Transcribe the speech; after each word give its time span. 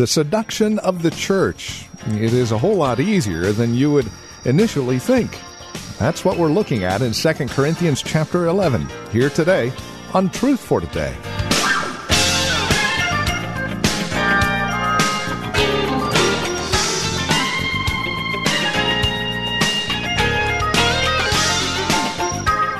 The 0.00 0.06
seduction 0.06 0.78
of 0.78 1.02
the 1.02 1.10
church. 1.10 1.86
It 2.12 2.32
is 2.32 2.52
a 2.52 2.56
whole 2.56 2.76
lot 2.76 3.00
easier 3.00 3.52
than 3.52 3.74
you 3.74 3.92
would 3.92 4.10
initially 4.46 4.98
think. 4.98 5.38
That's 5.98 6.24
what 6.24 6.38
we're 6.38 6.48
looking 6.48 6.84
at 6.84 7.02
in 7.02 7.12
2 7.12 7.32
Corinthians 7.48 8.02
chapter 8.02 8.46
11, 8.46 8.88
here 9.12 9.28
today 9.28 9.70
on 10.14 10.30
Truth 10.30 10.60
for 10.60 10.80
Today. 10.80 11.14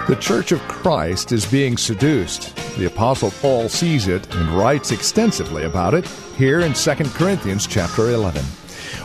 The 0.09 0.17
Church 0.19 0.53
of 0.53 0.61
Christ 0.69 1.33
is 1.33 1.45
being 1.45 1.77
seduced. 1.77 2.57
The 2.79 2.87
apostle 2.87 3.31
Paul 3.43 3.69
sees 3.69 4.09
it 4.09 4.35
and 4.35 4.49
writes 4.53 4.91
extensively 4.91 5.65
about 5.65 5.93
it 5.93 6.07
here 6.41 6.61
in 6.61 6.73
2 6.73 6.95
Corinthians 7.13 7.67
chapter 7.67 8.09
11. 8.09 8.43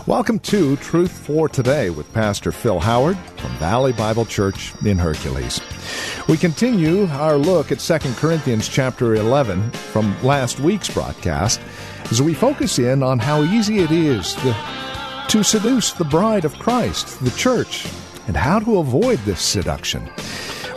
Welcome 0.08 0.40
to 0.40 0.78
Truth 0.78 1.12
for 1.12 1.50
Today 1.50 1.90
with 1.90 2.14
Pastor 2.14 2.54
Phil 2.54 2.80
Howard 2.80 3.18
from 3.36 3.52
Valley 3.58 3.92
Bible 3.92 4.24
Church 4.24 4.72
in 4.86 4.98
Hercules. 4.98 5.60
We 6.30 6.38
continue 6.38 7.08
our 7.08 7.36
look 7.36 7.74
at 7.74 7.80
2 7.80 7.98
Corinthians 8.14 8.70
chapter 8.70 9.16
11 9.16 9.70
from 9.72 10.16
last 10.24 10.62
week's 10.62 10.90
broadcast 10.90 11.60
as 12.10 12.22
we 12.22 12.34
focus 12.34 12.80
in 12.80 13.04
on 13.04 13.20
how 13.20 13.44
easy 13.44 13.80
it 13.80 13.92
is 13.92 14.34
to, 14.36 14.56
to 15.28 15.44
seduce 15.44 15.92
the 15.92 16.06
bride 16.06 16.46
of 16.46 16.58
Christ, 16.58 17.22
the 17.22 17.32
church, 17.32 17.86
and 18.28 18.38
how 18.38 18.60
to 18.60 18.78
avoid 18.78 19.20
this 19.20 19.42
seduction. 19.42 20.10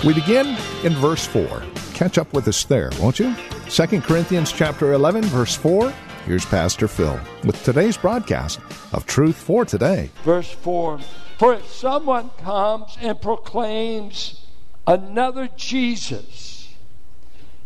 We 0.04 0.12
begin 0.12 0.56
in 0.82 0.94
verse 0.94 1.24
4. 1.24 1.62
Catch 1.94 2.18
up 2.18 2.32
with 2.32 2.48
us 2.48 2.64
there, 2.64 2.90
won't 2.98 3.20
you? 3.20 3.32
2 3.70 4.00
Corinthians 4.00 4.50
chapter 4.50 4.92
11 4.94 5.22
verse 5.26 5.54
4. 5.54 5.94
Here's 6.28 6.44
Pastor 6.44 6.88
Phil 6.88 7.18
with 7.42 7.64
today's 7.64 7.96
broadcast 7.96 8.60
of 8.92 9.06
Truth 9.06 9.36
for 9.36 9.64
Today. 9.64 10.10
Verse 10.24 10.50
4 10.50 10.98
For 11.38 11.54
if 11.54 11.66
someone 11.72 12.28
comes 12.36 12.98
and 13.00 13.18
proclaims 13.18 14.44
another 14.86 15.48
Jesus 15.56 16.74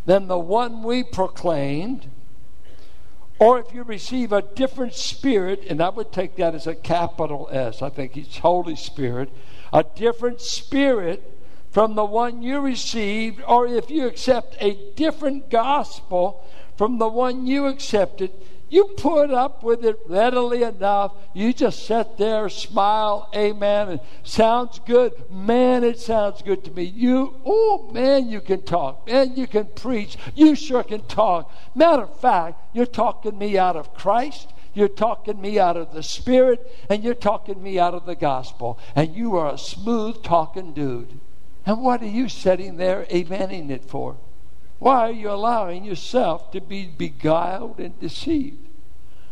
than 0.05 0.29
the 0.29 0.39
one 0.39 0.81
we 0.81 1.03
proclaimed, 1.03 2.09
or 3.37 3.59
if 3.59 3.73
you 3.73 3.83
receive 3.83 4.31
a 4.31 4.41
different 4.41 4.93
spirit, 4.93 5.65
and 5.69 5.81
I 5.81 5.89
would 5.89 6.13
take 6.13 6.37
that 6.37 6.55
as 6.55 6.65
a 6.65 6.73
capital 6.73 7.49
S, 7.51 7.81
I 7.81 7.89
think 7.89 8.15
it's 8.15 8.37
Holy 8.37 8.77
Spirit, 8.77 9.29
a 9.73 9.83
different 9.83 10.39
spirit 10.39 11.37
from 11.69 11.95
the 11.95 12.05
one 12.05 12.41
you 12.41 12.61
received, 12.61 13.41
or 13.45 13.67
if 13.67 13.89
you 13.89 14.07
accept 14.07 14.55
a 14.61 14.77
different 14.95 15.49
gospel 15.49 16.45
from 16.77 16.97
the 16.97 17.09
one 17.09 17.45
you 17.45 17.67
accepted, 17.67 18.31
you 18.73 18.85
put 18.97 19.29
up 19.29 19.61
with 19.61 19.85
it 19.85 19.99
readily 20.07 20.63
enough. 20.63 21.13
You 21.35 21.53
just 21.53 21.85
sit 21.85 22.17
there, 22.17 22.49
smile, 22.49 23.29
amen, 23.35 23.89
and 23.89 23.99
sounds 24.23 24.79
good. 24.79 25.13
Man, 25.29 25.83
it 25.83 25.99
sounds 25.99 26.41
good 26.41 26.63
to 26.63 26.71
me. 26.71 26.81
You, 26.81 27.39
oh 27.45 27.91
man, 27.93 28.29
you 28.29 28.41
can 28.41 28.63
talk. 28.63 29.05
Man, 29.05 29.35
you 29.35 29.45
can 29.45 29.67
preach. 29.67 30.17
You 30.33 30.55
sure 30.55 30.81
can 30.81 31.03
talk. 31.03 31.53
Matter 31.75 32.01
of 32.01 32.19
fact, 32.19 32.75
you're 32.75 32.87
talking 32.87 33.37
me 33.37 33.59
out 33.59 33.75
of 33.75 33.93
Christ. 33.93 34.51
You're 34.73 34.87
talking 34.87 35.39
me 35.39 35.59
out 35.59 35.77
of 35.77 35.93
the 35.93 36.01
Spirit, 36.01 36.67
and 36.89 37.03
you're 37.03 37.13
talking 37.13 37.61
me 37.61 37.77
out 37.77 37.93
of 37.93 38.07
the 38.07 38.15
gospel. 38.15 38.79
And 38.95 39.15
you 39.15 39.35
are 39.35 39.53
a 39.53 39.57
smooth 39.59 40.23
talking 40.23 40.73
dude. 40.73 41.19
And 41.63 41.83
what 41.83 42.01
are 42.01 42.07
you 42.07 42.27
sitting 42.27 42.77
there 42.77 43.05
amening 43.11 43.69
it 43.69 43.85
for? 43.85 44.17
Why 44.83 45.07
are 45.07 45.11
you 45.13 45.31
allowing 45.31 45.85
yourself 45.85 46.51
to 46.51 46.59
be 46.59 46.87
beguiled 46.87 47.79
and 47.79 47.97
deceived? 48.01 48.67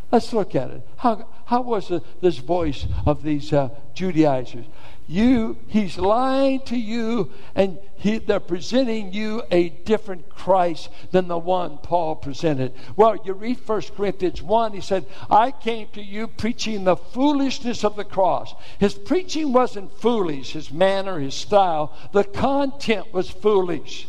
Let's 0.09 0.31
look 0.31 0.55
at 0.55 0.71
it. 0.71 0.87
How, 0.95 1.27
how 1.43 1.61
was 1.61 1.89
the, 1.89 2.01
this 2.21 2.37
voice 2.37 2.87
of 3.05 3.21
these 3.21 3.51
uh, 3.51 3.67
Judaizers? 3.93 4.63
You, 5.07 5.57
he's 5.67 5.97
lying 5.97 6.61
to 6.67 6.77
you, 6.77 7.33
and 7.53 7.79
he, 7.95 8.19
they're 8.19 8.39
presenting 8.39 9.11
you 9.11 9.43
a 9.51 9.67
different 9.67 10.29
Christ 10.29 10.87
than 11.11 11.27
the 11.27 11.37
one 11.37 11.79
Paul 11.79 12.15
presented. 12.15 12.71
Well, 12.95 13.17
you 13.25 13.33
read 13.33 13.59
1 13.67 13.81
Corinthians 13.97 14.41
1, 14.41 14.71
he 14.71 14.79
said, 14.79 15.05
I 15.29 15.51
came 15.51 15.89
to 15.89 16.01
you 16.01 16.27
preaching 16.27 16.85
the 16.85 16.95
foolishness 16.95 17.83
of 17.83 17.97
the 17.97 18.05
cross. 18.05 18.55
His 18.79 18.93
preaching 18.93 19.51
wasn't 19.51 19.99
foolish, 19.99 20.53
his 20.53 20.71
manner, 20.71 21.19
his 21.19 21.35
style. 21.35 21.93
The 22.13 22.23
content 22.23 23.13
was 23.13 23.29
foolish. 23.29 24.07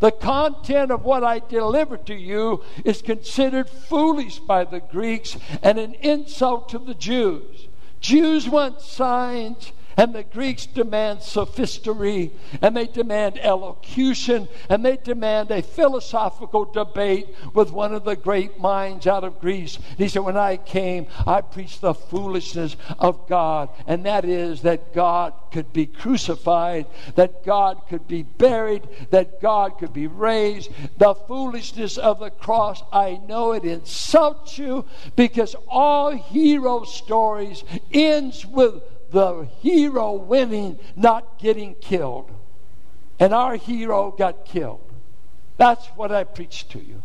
The 0.00 0.10
content 0.10 0.90
of 0.90 1.04
what 1.04 1.22
I 1.22 1.38
delivered 1.38 2.06
to 2.06 2.14
you 2.14 2.62
is 2.84 3.02
considered 3.02 3.68
foolish 3.68 4.38
by 4.38 4.64
the 4.64 4.80
Greeks 4.80 5.36
and 5.62 5.78
an 5.78 5.94
insult 5.94 6.70
to 6.70 6.78
the 6.78 6.94
Jews. 6.94 7.68
Jews 8.00 8.48
want 8.48 8.80
signs 8.80 9.72
and 10.00 10.14
the 10.14 10.22
Greeks 10.22 10.64
demand 10.64 11.22
sophistry, 11.22 12.32
and 12.62 12.74
they 12.74 12.86
demand 12.86 13.38
elocution, 13.38 14.48
and 14.70 14.82
they 14.82 14.96
demand 14.96 15.50
a 15.50 15.60
philosophical 15.60 16.64
debate 16.64 17.28
with 17.52 17.70
one 17.70 17.92
of 17.92 18.04
the 18.04 18.16
great 18.16 18.58
minds 18.58 19.06
out 19.06 19.24
of 19.24 19.38
Greece. 19.38 19.76
And 19.76 19.98
he 19.98 20.08
said, 20.08 20.22
When 20.22 20.38
I 20.38 20.56
came, 20.56 21.06
I 21.26 21.42
preached 21.42 21.82
the 21.82 21.92
foolishness 21.92 22.78
of 22.98 23.28
God, 23.28 23.68
and 23.86 24.06
that 24.06 24.24
is 24.24 24.62
that 24.62 24.94
God 24.94 25.34
could 25.52 25.70
be 25.70 25.84
crucified, 25.84 26.86
that 27.16 27.44
God 27.44 27.82
could 27.90 28.08
be 28.08 28.22
buried, 28.22 28.88
that 29.10 29.42
God 29.42 29.76
could 29.78 29.92
be 29.92 30.06
raised. 30.06 30.70
The 30.96 31.14
foolishness 31.14 31.98
of 31.98 32.20
the 32.20 32.30
cross, 32.30 32.82
I 32.90 33.20
know 33.28 33.52
it 33.52 33.66
insults 33.66 34.56
you 34.56 34.86
because 35.14 35.54
all 35.68 36.12
hero 36.12 36.84
stories 36.84 37.64
ends 37.92 38.46
with 38.46 38.82
the 39.10 39.48
hero 39.60 40.12
winning, 40.12 40.78
not 40.96 41.38
getting 41.38 41.74
killed. 41.76 42.30
And 43.18 43.34
our 43.34 43.56
hero 43.56 44.14
got 44.16 44.44
killed. 44.44 44.80
That's 45.56 45.86
what 45.88 46.10
I 46.10 46.24
preached 46.24 46.70
to 46.72 46.78
you. 46.78 47.02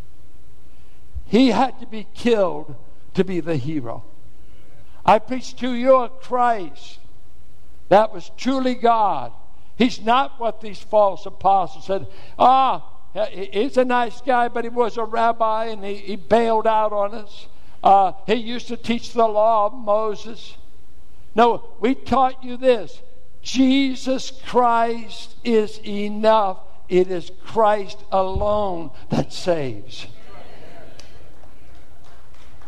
He 1.25 1.49
had 1.49 1.79
to 1.79 1.85
be 1.85 2.07
killed 2.13 2.75
to 3.15 3.23
be 3.23 3.39
the 3.39 3.57
hero. 3.57 4.03
I 5.05 5.19
preached 5.19 5.59
to 5.59 5.73
you 5.73 5.95
a 5.95 6.09
Christ 6.09 6.99
that 7.89 8.13
was 8.13 8.31
truly 8.37 8.75
God. 8.75 9.31
He's 9.77 10.01
not 10.01 10.39
what 10.39 10.61
these 10.61 10.79
false 10.79 11.25
apostles 11.25 11.85
said. 11.85 12.07
Ah, 12.39 12.89
he's 13.31 13.77
a 13.77 13.85
nice 13.85 14.21
guy, 14.21 14.47
but 14.47 14.63
he 14.63 14.69
was 14.69 14.97
a 14.97 15.03
rabbi 15.03 15.65
and 15.65 15.83
he, 15.83 15.95
he 15.95 16.15
bailed 16.15 16.65
out 16.65 16.93
on 16.93 17.13
us. 17.13 17.47
Uh, 17.83 18.13
he 18.25 18.35
used 18.35 18.67
to 18.69 18.77
teach 18.77 19.13
the 19.13 19.27
law 19.27 19.67
of 19.67 19.73
Moses. 19.73 20.55
No, 21.35 21.65
we 21.79 21.93
taught 21.95 22.43
you 22.43 22.57
this 22.57 23.01
Jesus 23.41 24.31
Christ 24.45 25.35
is 25.43 25.79
enough. 25.85 26.59
It 26.87 27.09
is 27.11 27.31
Christ 27.43 28.03
alone 28.11 28.91
that 29.09 29.33
saves. 29.33 30.07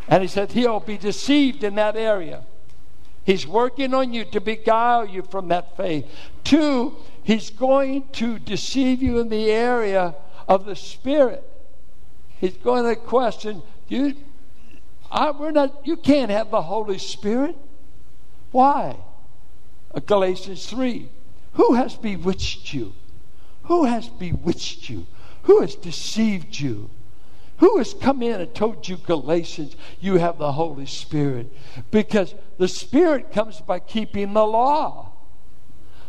And 0.07 0.21
he 0.21 0.27
said 0.27 0.51
he'll 0.51 0.79
be 0.79 0.97
deceived 0.97 1.63
in 1.63 1.75
that 1.75 1.95
area. 1.95 2.43
He's 3.25 3.45
working 3.45 3.93
on 3.93 4.13
you 4.13 4.23
to 4.25 4.39
beguile 4.39 5.05
you 5.05 5.21
from 5.21 5.49
that 5.49 5.75
faith. 5.75 6.05
Two, 6.45 6.95
he's 7.23 7.49
going 7.49 8.07
to 8.13 8.39
deceive 8.39 9.01
you 9.01 9.19
in 9.19 9.27
the 9.27 9.51
area 9.51 10.15
of 10.47 10.65
the 10.65 10.77
Spirit. 10.77 11.43
He's 12.39 12.55
going 12.55 12.85
to 12.85 12.95
question 12.95 13.61
you. 13.89 14.15
I, 15.11 15.31
we're 15.31 15.51
not. 15.51 15.85
You 15.85 15.97
can't 15.97 16.31
have 16.31 16.51
the 16.51 16.61
Holy 16.61 16.99
Spirit. 16.99 17.57
Why? 18.57 18.97
Galatians 20.07 20.65
3. 20.65 21.09
Who 21.53 21.75
has 21.75 21.93
bewitched 21.93 22.73
you? 22.73 22.93
Who 23.65 23.83
has 23.83 24.09
bewitched 24.09 24.89
you? 24.89 25.05
Who 25.43 25.61
has 25.61 25.75
deceived 25.75 26.59
you? 26.59 26.89
Who 27.57 27.77
has 27.77 27.93
come 27.93 28.23
in 28.23 28.41
and 28.41 28.55
told 28.55 28.87
you, 28.87 28.97
Galatians, 28.97 29.75
you 29.99 30.15
have 30.15 30.39
the 30.39 30.53
Holy 30.53 30.87
Spirit? 30.87 31.53
Because 31.91 32.33
the 32.57 32.67
Spirit 32.67 33.31
comes 33.31 33.61
by 33.61 33.77
keeping 33.77 34.33
the 34.33 34.47
law. 34.47 35.11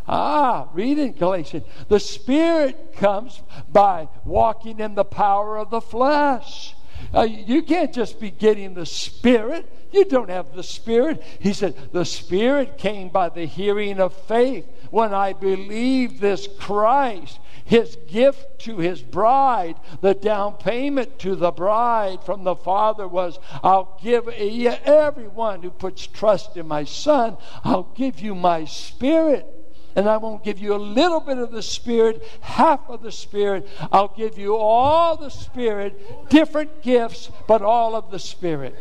Ah, 0.08 0.68
read 0.72 0.98
in 0.98 1.12
Galatians. 1.12 1.66
The 1.88 2.00
Spirit 2.00 2.94
comes 2.96 3.42
by 3.70 4.08
walking 4.24 4.80
in 4.80 4.94
the 4.94 5.04
power 5.04 5.58
of 5.58 5.68
the 5.68 5.82
flesh. 5.82 6.74
Uh, 7.14 7.22
you 7.22 7.62
can't 7.62 7.92
just 7.92 8.20
be 8.20 8.30
getting 8.30 8.74
the 8.74 8.86
Spirit. 8.86 9.66
You 9.92 10.04
don't 10.04 10.28
have 10.28 10.54
the 10.54 10.62
Spirit. 10.62 11.22
He 11.40 11.52
said, 11.52 11.74
The 11.92 12.04
Spirit 12.04 12.78
came 12.78 13.08
by 13.08 13.30
the 13.30 13.46
hearing 13.46 14.00
of 14.00 14.12
faith. 14.12 14.66
When 14.90 15.14
I 15.14 15.32
believe 15.32 16.20
this 16.20 16.48
Christ, 16.58 17.38
his 17.64 17.96
gift 18.08 18.60
to 18.60 18.78
his 18.78 19.02
bride, 19.02 19.76
the 20.00 20.14
down 20.14 20.54
payment 20.54 21.18
to 21.20 21.36
the 21.36 21.50
bride 21.50 22.24
from 22.24 22.44
the 22.44 22.56
Father 22.56 23.06
was, 23.06 23.38
I'll 23.62 23.98
give 24.02 24.28
everyone 24.28 25.62
who 25.62 25.70
puts 25.70 26.06
trust 26.06 26.56
in 26.56 26.66
my 26.66 26.84
Son, 26.84 27.36
I'll 27.64 27.92
give 27.94 28.20
you 28.20 28.34
my 28.34 28.64
Spirit 28.64 29.57
and 29.96 30.08
I 30.08 30.16
won't 30.16 30.44
give 30.44 30.58
you 30.58 30.74
a 30.74 30.76
little 30.76 31.20
bit 31.20 31.38
of 31.38 31.50
the 31.50 31.62
Spirit, 31.62 32.22
half 32.40 32.88
of 32.88 33.02
the 33.02 33.12
Spirit. 33.12 33.68
I'll 33.90 34.14
give 34.16 34.38
you 34.38 34.56
all 34.56 35.16
the 35.16 35.30
Spirit, 35.30 36.28
different 36.30 36.82
gifts, 36.82 37.30
but 37.46 37.62
all 37.62 37.94
of 37.94 38.10
the 38.10 38.18
Spirit. 38.18 38.76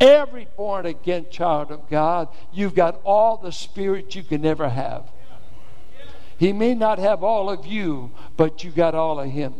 Every 0.00 0.46
born 0.56 0.86
again 0.86 1.26
child 1.30 1.70
of 1.70 1.88
God, 1.88 2.28
you've 2.52 2.74
got 2.74 3.00
all 3.04 3.36
the 3.36 3.52
Spirit 3.52 4.14
you 4.14 4.22
can 4.22 4.44
ever 4.44 4.68
have. 4.68 5.04
He 6.38 6.52
may 6.52 6.74
not 6.74 6.98
have 7.00 7.24
all 7.24 7.50
of 7.50 7.66
you, 7.66 8.12
but 8.36 8.62
you 8.62 8.70
got 8.70 8.94
all 8.94 9.18
of 9.18 9.28
Him. 9.28 9.54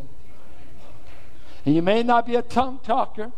And 1.66 1.74
you 1.74 1.82
may 1.82 2.02
not 2.02 2.24
be 2.24 2.36
a 2.36 2.42
tongue 2.42 2.78
talker. 2.84 3.32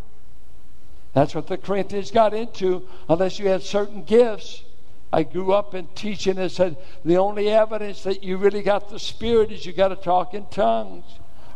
That's 1.14 1.34
what 1.34 1.46
the 1.46 1.56
Corinthians 1.56 2.10
got 2.10 2.34
into, 2.34 2.86
unless 3.08 3.38
you 3.38 3.48
had 3.48 3.62
certain 3.62 4.04
gifts. 4.04 4.62
I 5.12 5.24
grew 5.24 5.52
up 5.52 5.74
in 5.74 5.88
teaching 5.94 6.38
and 6.38 6.50
said 6.50 6.76
the 7.04 7.16
only 7.16 7.48
evidence 7.48 8.02
that 8.04 8.22
you 8.22 8.36
really 8.36 8.62
got 8.62 8.90
the 8.90 8.98
Spirit 8.98 9.50
is 9.50 9.66
you 9.66 9.72
got 9.72 9.88
to 9.88 9.96
talk 9.96 10.34
in 10.34 10.46
tongues. 10.46 11.04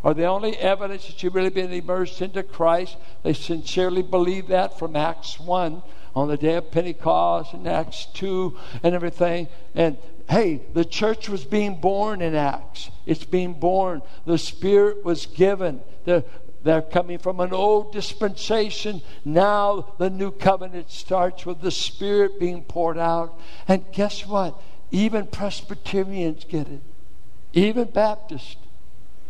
Or 0.02 0.12
the 0.12 0.26
only 0.26 0.56
evidence 0.58 1.06
that 1.06 1.22
you've 1.22 1.34
really 1.34 1.48
been 1.48 1.72
immersed 1.72 2.20
into 2.20 2.42
Christ. 2.42 2.98
They 3.22 3.32
sincerely 3.32 4.02
believe 4.02 4.48
that 4.48 4.78
from 4.78 4.96
Acts 4.96 5.40
1 5.40 5.82
on 6.14 6.28
the 6.28 6.36
day 6.36 6.56
of 6.56 6.70
Pentecost 6.70 7.54
and 7.54 7.66
Acts 7.66 8.06
2 8.12 8.56
and 8.82 8.94
everything. 8.94 9.48
And 9.74 9.96
hey, 10.28 10.60
the 10.74 10.84
church 10.84 11.28
was 11.28 11.44
being 11.44 11.80
born 11.80 12.20
in 12.20 12.34
Acts. 12.34 12.90
It's 13.06 13.24
being 13.24 13.54
born. 13.54 14.02
The 14.26 14.36
Spirit 14.36 15.04
was 15.04 15.24
given. 15.24 15.80
The, 16.04 16.24
they're 16.64 16.82
coming 16.82 17.18
from 17.18 17.40
an 17.40 17.52
old 17.52 17.92
dispensation. 17.92 19.02
Now 19.24 19.92
the 19.98 20.08
new 20.08 20.30
covenant 20.30 20.90
starts 20.90 21.44
with 21.44 21.60
the 21.60 21.70
Spirit 21.70 22.40
being 22.40 22.62
poured 22.64 22.98
out. 22.98 23.38
And 23.68 23.84
guess 23.92 24.26
what? 24.26 24.58
Even 24.90 25.26
Presbyterians 25.26 26.44
get 26.44 26.66
it. 26.68 26.80
Even 27.52 27.84
Baptists. 27.84 28.56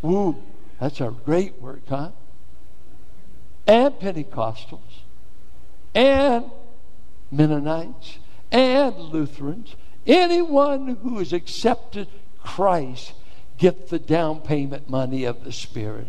Woo, 0.00 0.40
that's 0.80 1.00
a 1.00 1.12
great 1.24 1.60
word, 1.60 1.82
huh? 1.88 2.10
And 3.66 3.94
Pentecostals. 3.94 5.02
And 5.92 6.44
Mennonites. 7.32 8.18
And 8.52 8.96
Lutherans. 8.96 9.74
Anyone 10.06 10.98
who 11.02 11.18
has 11.18 11.32
accepted 11.32 12.06
Christ 12.38 13.14
get 13.58 13.88
the 13.88 13.98
down 13.98 14.40
payment 14.40 14.88
money 14.88 15.24
of 15.24 15.42
the 15.42 15.52
Spirit. 15.52 16.06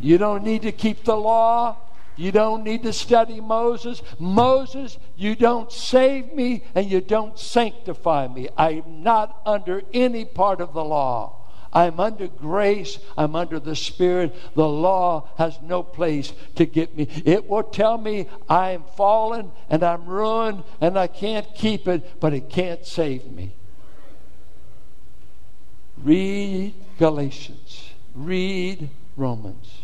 You 0.00 0.18
don't 0.18 0.44
need 0.44 0.62
to 0.62 0.72
keep 0.72 1.04
the 1.04 1.16
law. 1.16 1.76
You 2.16 2.32
don't 2.32 2.64
need 2.64 2.82
to 2.82 2.92
study 2.92 3.40
Moses. 3.40 4.02
Moses, 4.18 4.98
you 5.16 5.34
don't 5.34 5.72
save 5.72 6.34
me 6.34 6.64
and 6.74 6.90
you 6.90 7.00
don't 7.00 7.38
sanctify 7.38 8.28
me. 8.28 8.48
I'm 8.58 9.02
not 9.02 9.40
under 9.46 9.82
any 9.94 10.24
part 10.26 10.60
of 10.60 10.74
the 10.74 10.84
law. 10.84 11.36
I'm 11.72 12.00
under 12.00 12.26
grace. 12.26 12.98
I'm 13.16 13.36
under 13.36 13.58
the 13.60 13.76
Spirit. 13.76 14.34
The 14.54 14.68
law 14.68 15.30
has 15.38 15.58
no 15.62 15.82
place 15.82 16.32
to 16.56 16.66
get 16.66 16.96
me. 16.96 17.08
It 17.24 17.48
will 17.48 17.62
tell 17.62 17.96
me 17.96 18.28
I'm 18.48 18.84
fallen 18.96 19.52
and 19.68 19.82
I'm 19.82 20.04
ruined 20.04 20.64
and 20.80 20.98
I 20.98 21.06
can't 21.06 21.46
keep 21.54 21.86
it, 21.88 22.20
but 22.20 22.34
it 22.34 22.50
can't 22.50 22.84
save 22.84 23.30
me. 23.30 23.54
Read 25.96 26.74
Galatians. 26.98 27.90
Read 28.14 28.90
Romans. 29.16 29.82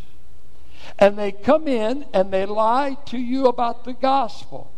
And 0.99 1.19
they 1.19 1.33
come 1.33 1.69
in 1.69 2.07
and 2.13 2.33
they 2.33 2.47
lie 2.47 2.97
to 3.07 3.19
you 3.19 3.47
about 3.47 3.85
the 3.85 3.93
gospel. 3.93 4.71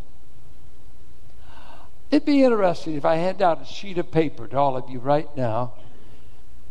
It'd 2.11 2.25
be 2.25 2.43
interesting 2.43 2.95
if 2.95 3.05
I 3.05 3.15
hand 3.15 3.41
out 3.41 3.61
a 3.61 3.65
sheet 3.65 3.97
of 3.97 4.11
paper 4.11 4.47
to 4.47 4.57
all 4.57 4.75
of 4.75 4.89
you 4.89 4.99
right 4.99 5.29
now 5.37 5.73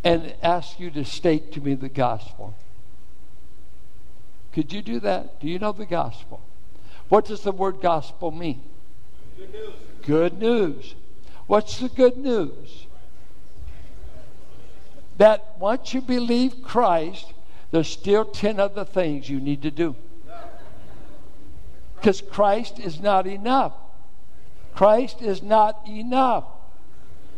and 0.03 0.35
ask 0.43 0.81
you 0.81 0.91
to 0.91 1.05
state 1.05 1.53
to 1.53 1.61
me 1.61 1.75
the 1.75 1.89
gospel. 1.89 2.55
Could 4.53 4.73
you 4.73 4.83
do 4.83 5.01
that? 5.01 5.41
Do 5.41 5.49
you 5.49 5.59
know 5.59 5.73
the 5.73 5.87
gospel? 5.87 6.41
What 7.09 7.27
does 7.27 7.43
the 7.43 7.53
word 7.53 7.81
gospel 7.81 8.31
mean? 8.31 8.63
Good 9.37 9.53
news. 9.53 9.75
Good 10.03 10.39
news. 10.41 10.95
What's 11.47 11.79
the 11.79 11.89
good 11.89 12.17
news? 12.17 12.87
That 15.17 15.57
once 15.59 15.95
you 15.95 16.01
believe 16.01 16.63
Christ, 16.63 17.33
there's 17.71 17.89
still 17.89 18.25
10 18.25 18.59
other 18.59 18.85
things 18.85 19.29
you 19.29 19.41
need 19.41 19.63
to 19.63 19.71
do. 19.71 19.95
Because 21.97 22.21
Christ 22.21 22.79
is 22.79 23.01
not 23.01 23.27
enough. 23.27 23.73
Christ 24.75 25.21
is 25.21 25.43
not 25.43 25.83
enough. 25.89 26.45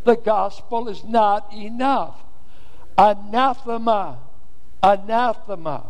The 0.05 0.17
gospel 0.17 0.88
is 0.88 1.03
not 1.05 1.53
enough. 1.53 2.17
Anathema. 2.97 4.19
Anathema. 4.82 5.85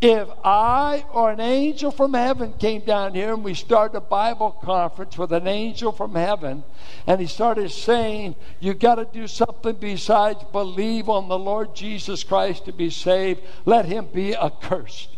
If 0.00 0.28
I 0.44 1.06
or 1.10 1.30
an 1.30 1.40
angel 1.40 1.90
from 1.90 2.12
heaven 2.12 2.52
came 2.58 2.82
down 2.82 3.14
here 3.14 3.32
and 3.32 3.42
we 3.42 3.54
started 3.54 3.96
a 3.96 4.02
Bible 4.02 4.50
conference 4.50 5.16
with 5.16 5.32
an 5.32 5.46
angel 5.46 5.90
from 5.90 6.14
heaven, 6.14 6.64
and 7.06 7.18
he 7.18 7.26
started 7.26 7.70
saying, 7.70 8.34
You 8.60 8.74
got 8.74 8.96
to 8.96 9.08
do 9.10 9.26
something 9.26 9.74
besides 9.76 10.44
believe 10.52 11.08
on 11.08 11.28
the 11.28 11.38
Lord 11.38 11.74
Jesus 11.74 12.24
Christ 12.24 12.66
to 12.66 12.72
be 12.72 12.90
saved, 12.90 13.40
let 13.64 13.86
him 13.86 14.08
be 14.12 14.36
accursed. 14.36 15.16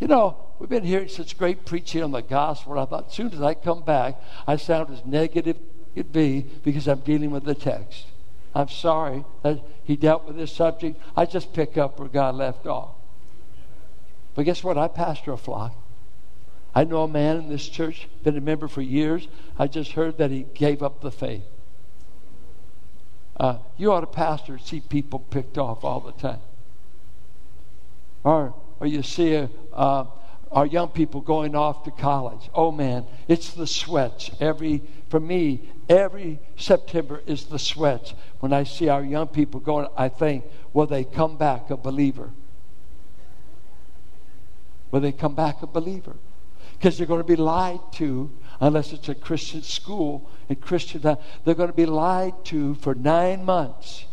You 0.00 0.08
know, 0.08 0.36
we've 0.58 0.68
been 0.68 0.84
hearing 0.84 1.08
such 1.08 1.38
great 1.38 1.64
preaching 1.64 2.02
on 2.02 2.10
the 2.10 2.20
gospel. 2.20 2.78
I 2.80 2.84
thought, 2.84 3.06
as 3.08 3.14
soon 3.14 3.32
as 3.32 3.40
I 3.40 3.54
come 3.54 3.82
back, 3.82 4.20
I 4.46 4.56
sound 4.56 4.90
as 4.90 5.06
negative 5.06 5.56
as 5.56 6.00
it 6.00 6.12
be 6.12 6.44
because 6.64 6.88
I'm 6.88 7.00
dealing 7.00 7.30
with 7.30 7.44
the 7.44 7.54
text. 7.54 8.06
I'm 8.56 8.70
sorry 8.70 9.22
that 9.42 9.62
he 9.84 9.96
dealt 9.96 10.24
with 10.24 10.36
this 10.36 10.50
subject. 10.50 10.98
I 11.14 11.26
just 11.26 11.52
pick 11.52 11.76
up 11.76 12.00
where 12.00 12.08
God 12.08 12.36
left 12.36 12.66
off. 12.66 12.94
But 14.34 14.46
guess 14.46 14.64
what? 14.64 14.78
I 14.78 14.88
pastor 14.88 15.32
a 15.32 15.36
flock. 15.36 15.74
I 16.74 16.84
know 16.84 17.02
a 17.02 17.08
man 17.08 17.36
in 17.36 17.48
this 17.50 17.68
church, 17.68 18.08
been 18.24 18.34
a 18.34 18.40
member 18.40 18.66
for 18.66 18.80
years. 18.80 19.28
I 19.58 19.66
just 19.66 19.92
heard 19.92 20.16
that 20.16 20.30
he 20.30 20.46
gave 20.54 20.82
up 20.82 21.02
the 21.02 21.10
faith. 21.10 21.44
Uh, 23.38 23.58
you 23.76 23.92
ought 23.92 24.00
to 24.00 24.06
pastor 24.06 24.58
see 24.58 24.80
people 24.80 25.18
picked 25.18 25.58
off 25.58 25.84
all 25.84 26.00
the 26.00 26.12
time. 26.12 26.40
Or, 28.24 28.54
or 28.80 28.86
you 28.86 29.02
see 29.02 29.34
a, 29.34 29.50
uh, 29.74 30.06
our 30.50 30.66
young 30.66 30.88
people 30.88 31.20
going 31.20 31.54
off 31.54 31.84
to 31.84 31.90
college. 31.90 32.48
Oh 32.54 32.70
man, 32.70 33.04
it's 33.28 33.52
the 33.52 33.66
sweats. 33.66 34.30
Every 34.40 34.82
for 35.08 35.20
me, 35.20 35.60
every 35.88 36.40
September 36.56 37.22
is 37.26 37.44
the 37.44 37.58
sweats. 37.58 38.14
When 38.40 38.52
I 38.52 38.64
see 38.64 38.88
our 38.88 39.02
young 39.02 39.28
people 39.28 39.60
going, 39.60 39.88
I 39.96 40.08
think, 40.08 40.44
will 40.72 40.86
they 40.86 41.04
come 41.04 41.36
back 41.36 41.70
a 41.70 41.76
believer? 41.76 42.30
Will 44.90 45.00
they 45.00 45.12
come 45.12 45.34
back 45.34 45.62
a 45.62 45.66
believer? 45.66 46.16
Because 46.78 46.98
they're 46.98 47.06
going 47.06 47.22
to 47.22 47.26
be 47.26 47.36
lied 47.36 47.80
to 47.94 48.30
unless 48.60 48.92
it's 48.92 49.08
a 49.08 49.14
Christian 49.14 49.62
school 49.62 50.28
and 50.48 50.60
Christian. 50.60 51.04
Uh, 51.04 51.16
they're 51.44 51.54
going 51.54 51.70
to 51.70 51.76
be 51.76 51.86
lied 51.86 52.44
to 52.46 52.74
for 52.76 52.94
nine 52.94 53.44
months. 53.44 54.06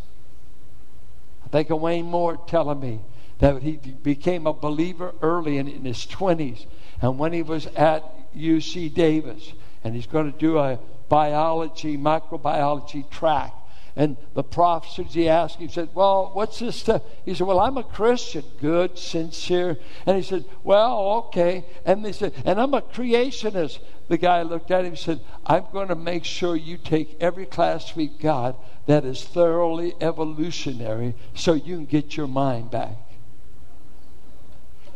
I 1.44 1.48
think 1.48 1.70
of 1.70 1.80
Wayne 1.80 2.06
Moore 2.06 2.38
telling 2.46 2.80
me 2.80 3.00
that 3.38 3.62
he 3.62 3.76
became 3.76 4.46
a 4.46 4.52
believer 4.52 5.14
early 5.22 5.58
in, 5.58 5.68
in 5.68 5.84
his 5.84 6.06
20s. 6.06 6.66
And 7.00 7.18
when 7.18 7.32
he 7.32 7.42
was 7.42 7.66
at 7.66 8.02
UC 8.34 8.94
Davis, 8.94 9.52
and 9.82 9.94
he's 9.94 10.06
going 10.06 10.32
to 10.32 10.38
do 10.38 10.58
a 10.58 10.78
biology, 11.08 11.96
microbiology 11.96 13.08
track. 13.10 13.52
And 13.96 14.16
the 14.34 14.42
prof, 14.42 14.84
he 14.84 15.28
asked, 15.28 15.58
he 15.58 15.68
said, 15.68 15.90
Well, 15.94 16.30
what's 16.32 16.58
this 16.58 16.74
stuff? 16.74 17.02
He 17.24 17.32
said, 17.32 17.46
Well, 17.46 17.60
I'm 17.60 17.76
a 17.76 17.84
Christian, 17.84 18.42
good, 18.60 18.98
sincere. 18.98 19.78
And 20.04 20.16
he 20.16 20.22
said, 20.22 20.44
Well, 20.64 20.98
okay. 21.26 21.64
And 21.84 22.04
they 22.04 22.10
said, 22.10 22.32
And 22.44 22.60
I'm 22.60 22.74
a 22.74 22.82
creationist. 22.82 23.78
The 24.08 24.18
guy 24.18 24.42
looked 24.42 24.72
at 24.72 24.80
him 24.80 24.86
and 24.88 24.98
said, 24.98 25.20
I'm 25.46 25.66
going 25.72 25.88
to 25.88 25.94
make 25.94 26.24
sure 26.24 26.56
you 26.56 26.76
take 26.76 27.16
every 27.20 27.46
class 27.46 27.94
we've 27.94 28.18
got 28.18 28.58
that 28.86 29.04
is 29.04 29.22
thoroughly 29.22 29.94
evolutionary 30.00 31.14
so 31.34 31.52
you 31.52 31.76
can 31.76 31.86
get 31.86 32.16
your 32.16 32.26
mind 32.26 32.72
back. 32.72 32.96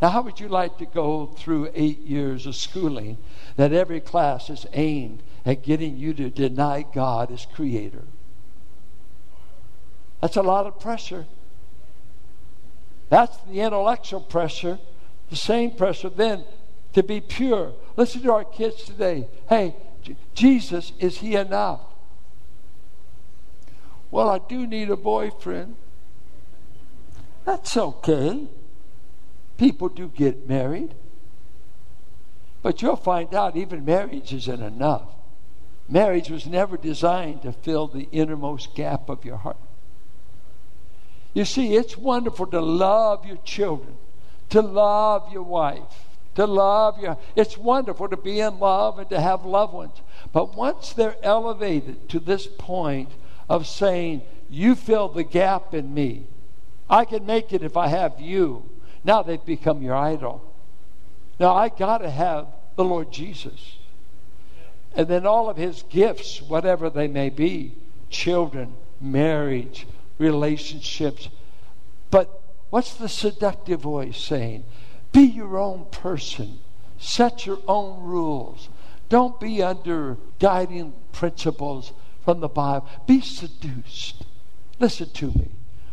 Now, 0.01 0.09
how 0.09 0.21
would 0.21 0.39
you 0.39 0.47
like 0.47 0.77
to 0.77 0.85
go 0.85 1.25
through 1.25 1.71
eight 1.73 1.99
years 1.99 2.45
of 2.45 2.55
schooling 2.55 3.17
that 3.57 3.73
every 3.73 3.99
class 3.99 4.49
is 4.49 4.65
aimed 4.73 5.21
at 5.45 5.63
getting 5.63 5.97
you 5.97 6.13
to 6.13 6.29
deny 6.29 6.85
God 6.93 7.31
as 7.31 7.45
creator? 7.45 8.03
That's 10.21 10.37
a 10.37 10.41
lot 10.41 10.65
of 10.65 10.79
pressure. 10.79 11.25
That's 13.09 13.35
the 13.49 13.61
intellectual 13.61 14.21
pressure, 14.21 14.79
the 15.29 15.35
same 15.35 15.71
pressure 15.71 16.09
then 16.09 16.45
to 16.93 17.03
be 17.03 17.19
pure. 17.19 17.73
Listen 17.97 18.21
to 18.23 18.31
our 18.31 18.45
kids 18.45 18.83
today. 18.83 19.27
Hey, 19.49 19.75
Jesus, 20.33 20.93
is 20.99 21.17
he 21.17 21.35
enough? 21.35 21.81
Well, 24.11 24.29
I 24.29 24.39
do 24.39 24.65
need 24.65 24.89
a 24.89 24.95
boyfriend. 24.95 25.75
That's 27.45 27.75
okay. 27.75 28.47
People 29.59 29.89
do 29.89 30.07
get 30.07 30.47
married. 30.47 30.95
But 32.63 32.81
you'll 32.81 32.95
find 32.95 33.35
out 33.35 33.57
even 33.57 33.83
marriage 33.83 34.33
isn't 34.33 34.61
enough. 34.61 35.09
Marriage 35.89 36.29
was 36.29 36.47
never 36.47 36.77
designed 36.77 37.41
to 37.41 37.51
fill 37.51 37.87
the 37.87 38.07
innermost 38.11 38.73
gap 38.73 39.09
of 39.09 39.25
your 39.25 39.35
heart. 39.35 39.57
You 41.33 41.43
see, 41.43 41.75
it's 41.75 41.97
wonderful 41.97 42.47
to 42.47 42.61
love 42.61 43.25
your 43.25 43.37
children, 43.37 43.95
to 44.49 44.61
love 44.61 45.31
your 45.31 45.43
wife, 45.43 46.05
to 46.35 46.45
love 46.45 46.99
your. 46.99 47.17
It's 47.35 47.57
wonderful 47.57 48.07
to 48.09 48.17
be 48.17 48.39
in 48.39 48.59
love 48.59 48.97
and 48.97 49.09
to 49.09 49.19
have 49.19 49.45
loved 49.45 49.73
ones. 49.73 50.01
But 50.31 50.55
once 50.55 50.93
they're 50.93 51.17
elevated 51.21 52.07
to 52.09 52.19
this 52.19 52.47
point 52.47 53.09
of 53.49 53.67
saying, 53.67 54.21
You 54.49 54.75
fill 54.75 55.09
the 55.09 55.23
gap 55.23 55.73
in 55.73 55.93
me, 55.93 56.27
I 56.89 57.03
can 57.03 57.25
make 57.25 57.51
it 57.51 57.61
if 57.61 57.75
I 57.75 57.87
have 57.87 58.21
you. 58.21 58.63
Now 59.03 59.21
they've 59.23 59.43
become 59.43 59.81
your 59.81 59.95
idol. 59.95 60.43
Now 61.39 61.55
I 61.55 61.69
got 61.69 61.99
to 61.99 62.09
have 62.09 62.47
the 62.75 62.83
Lord 62.83 63.11
Jesus. 63.11 63.77
And 64.95 65.07
then 65.07 65.25
all 65.25 65.49
of 65.49 65.57
his 65.57 65.83
gifts, 65.89 66.41
whatever 66.41 66.89
they 66.89 67.07
may 67.07 67.29
be 67.29 67.75
children, 68.09 68.73
marriage, 68.99 69.85
relationships. 70.17 71.29
But 72.11 72.41
what's 72.69 72.95
the 72.95 73.09
seductive 73.09 73.81
voice 73.81 74.17
saying? 74.17 74.65
Be 75.11 75.21
your 75.21 75.57
own 75.57 75.85
person, 75.91 76.59
set 76.97 77.45
your 77.45 77.59
own 77.67 78.03
rules. 78.03 78.69
Don't 79.09 79.39
be 79.39 79.63
under 79.63 80.17
guiding 80.39 80.93
principles 81.11 81.93
from 82.23 82.41
the 82.41 82.47
Bible. 82.47 82.87
Be 83.07 83.21
seduced. 83.21 84.23
Listen 84.79 85.09
to 85.11 85.27
me. 85.31 85.49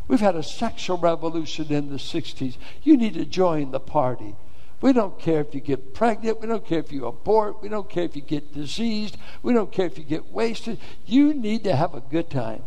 We've 0.08 0.20
had 0.20 0.36
a 0.36 0.42
sexual 0.42 0.98
revolution 0.98 1.72
in 1.72 1.90
the 1.90 1.96
60s. 1.96 2.56
You 2.82 2.96
need 2.96 3.14
to 3.14 3.24
join 3.24 3.70
the 3.70 3.80
party. 3.80 4.36
We 4.80 4.92
don't 4.92 5.18
care 5.18 5.40
if 5.40 5.54
you 5.54 5.60
get 5.60 5.94
pregnant. 5.94 6.40
We 6.40 6.46
don't 6.46 6.66
care 6.66 6.78
if 6.78 6.92
you 6.92 7.06
abort. 7.06 7.62
We 7.62 7.68
don't 7.68 7.88
care 7.88 8.04
if 8.04 8.14
you 8.14 8.22
get 8.22 8.52
diseased. 8.52 9.16
We 9.42 9.52
don't 9.52 9.72
care 9.72 9.86
if 9.86 9.98
you 9.98 10.04
get 10.04 10.32
wasted. 10.32 10.78
You 11.06 11.34
need 11.34 11.64
to 11.64 11.74
have 11.74 11.94
a 11.94 12.00
good 12.00 12.30
time. 12.30 12.62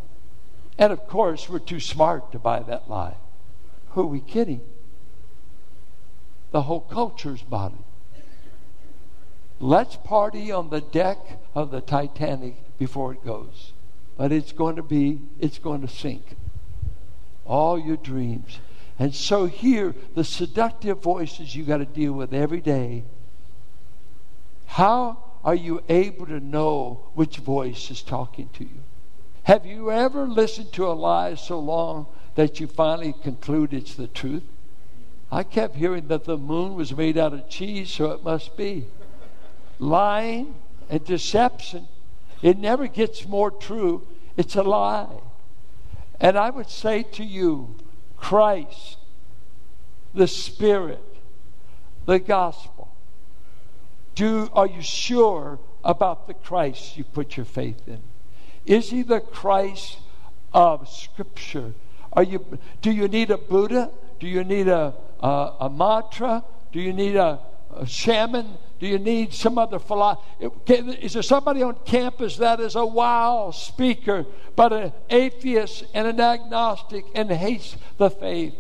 And 0.78 0.92
of 0.92 1.08
course, 1.08 1.48
we're 1.48 1.60
too 1.60 1.80
smart 1.80 2.32
to 2.32 2.40
buy 2.40 2.62
that 2.62 2.90
lie. 2.90 3.16
Who 3.92 4.02
are 4.02 4.08
we 4.08 4.22
kidding? 4.22 4.62
The 6.52 6.64
whole 6.64 6.82
culture's 6.82 7.42
bought 7.42 7.74
it. 7.74 8.24
Let's 9.60 9.98
party 9.98 10.52
on 10.52 10.70
the 10.70 10.82
deck 10.82 11.18
of 11.54 11.70
the 11.70 11.82
Titanic 11.82 12.56
before 12.80 13.12
it 13.12 13.26
goes. 13.26 13.74
But 14.18 14.32
it's 14.32 14.52
going 14.52 14.78
to 14.78 14.84
be, 14.84 15.20
it's 15.40 15.60
going 15.60 15.82
to 15.82 15.88
sink. 15.88 16.36
All 17.50 17.78
your 17.78 17.98
dreams. 17.98 18.60
And 18.98 19.14
so 19.14 19.48
here, 19.48 19.96
the 20.16 20.24
seductive 20.24 21.02
voices 21.02 21.56
you 21.56 21.66
got 21.66 21.78
to 21.78 21.86
deal 21.86 22.14
with 22.14 22.34
every 22.34 22.62
day. 22.62 23.04
How 24.68 25.18
are 25.44 25.56
you 25.56 25.82
able 25.90 26.28
to 26.28 26.40
know 26.40 27.02
which 27.16 27.38
voice 27.38 27.90
is 27.90 28.02
talking 28.02 28.50
to 28.54 28.64
you? 28.64 28.84
Have 29.44 29.66
you 29.66 29.92
ever 29.92 30.28
listened 30.28 30.72
to 30.74 30.86
a 30.86 30.94
lie 30.94 31.34
so 31.36 31.60
long 31.60 32.06
that 32.36 32.60
you 32.60 32.68
finally 32.68 33.14
conclude 33.14 33.74
it's 33.74 33.96
the 33.96 34.08
truth? 34.08 34.44
I 35.32 35.44
kept 35.44 35.76
hearing 35.76 36.08
that 36.08 36.26
the 36.26 36.38
moon 36.38 36.76
was 36.76 36.96
made 36.96 37.18
out 37.18 37.34
of 37.34 37.50
cheese, 37.50 37.92
so 37.92 38.12
it 38.12 38.24
must 38.24 38.58
be. 38.58 38.86
Lying 39.80 40.56
and 40.90 41.04
deception, 41.04 41.88
it 42.42 42.58
never 42.58 42.88
gets 42.88 43.28
more 43.28 43.50
true. 43.50 44.06
It's 44.38 44.56
a 44.56 44.64
lie. 44.64 45.08
And 46.20 46.38
I 46.38 46.50
would 46.50 46.70
say 46.70 47.04
to 47.04 47.24
you, 47.24 47.76
Christ, 48.18 48.98
the 50.14 50.28
Spirit, 50.28 51.04
the 52.06 52.20
gospel. 52.20 52.94
Do, 54.16 54.50
are 54.54 54.68
you 54.68 54.82
sure 54.82 55.60
about 55.84 56.28
the 56.28 56.34
Christ 56.34 56.98
you 56.98 57.04
put 57.04 57.38
your 57.38 57.46
faith 57.46 57.88
in? 57.88 58.02
Is 58.66 58.90
he 58.90 59.02
the 59.02 59.22
Christ 59.22 60.00
of 60.54 60.90
Scripture? 60.90 61.74
Are 62.12 62.24
you, 62.24 62.60
do 62.82 62.92
you 62.92 63.08
need 63.08 63.32
a 63.32 63.38
Buddha? 63.38 63.92
Do 64.20 64.28
you 64.28 64.44
need 64.44 64.68
a, 64.68 64.94
a, 65.22 65.54
a 65.62 65.70
mantra? 65.70 66.44
Do 66.72 66.82
you 66.82 66.92
need 66.92 67.16
a, 67.16 67.40
a 67.76 67.86
shaman? 67.86 68.58
Do 68.80 68.88
you 68.88 68.98
need 68.98 69.34
some 69.34 69.58
other 69.58 69.80
philosophy? 69.80 70.24
Is 70.70 71.14
there 71.14 71.22
somebody 71.24 71.62
on 71.62 71.76
campus 71.86 72.38
that 72.38 72.60
is 72.60 72.76
a 72.76 72.86
wow 72.86 73.52
speaker, 73.52 74.26
but 74.56 74.72
an 74.72 74.94
atheist 75.10 75.86
and 75.94 76.08
an 76.08 76.20
agnostic 76.20 77.06
and 77.14 77.30
hates 77.30 77.76
the 77.98 78.10
faith? 78.10 78.54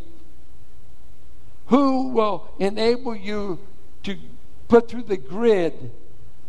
Who 1.68 2.10
will 2.10 2.50
enable 2.60 3.16
you 3.16 3.60
to 4.04 4.18
put 4.68 4.90
through 4.90 5.04
the 5.04 5.18
grid 5.18 5.92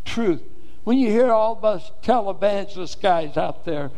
truth? 0.05 0.43
When 0.83 0.99
you 0.99 1.11
hear 1.11 1.31
all 1.31 1.55
those 1.55 1.93
televangelist 2.03 3.01
guys 3.01 3.37
out 3.37 3.65
there, 3.65 3.91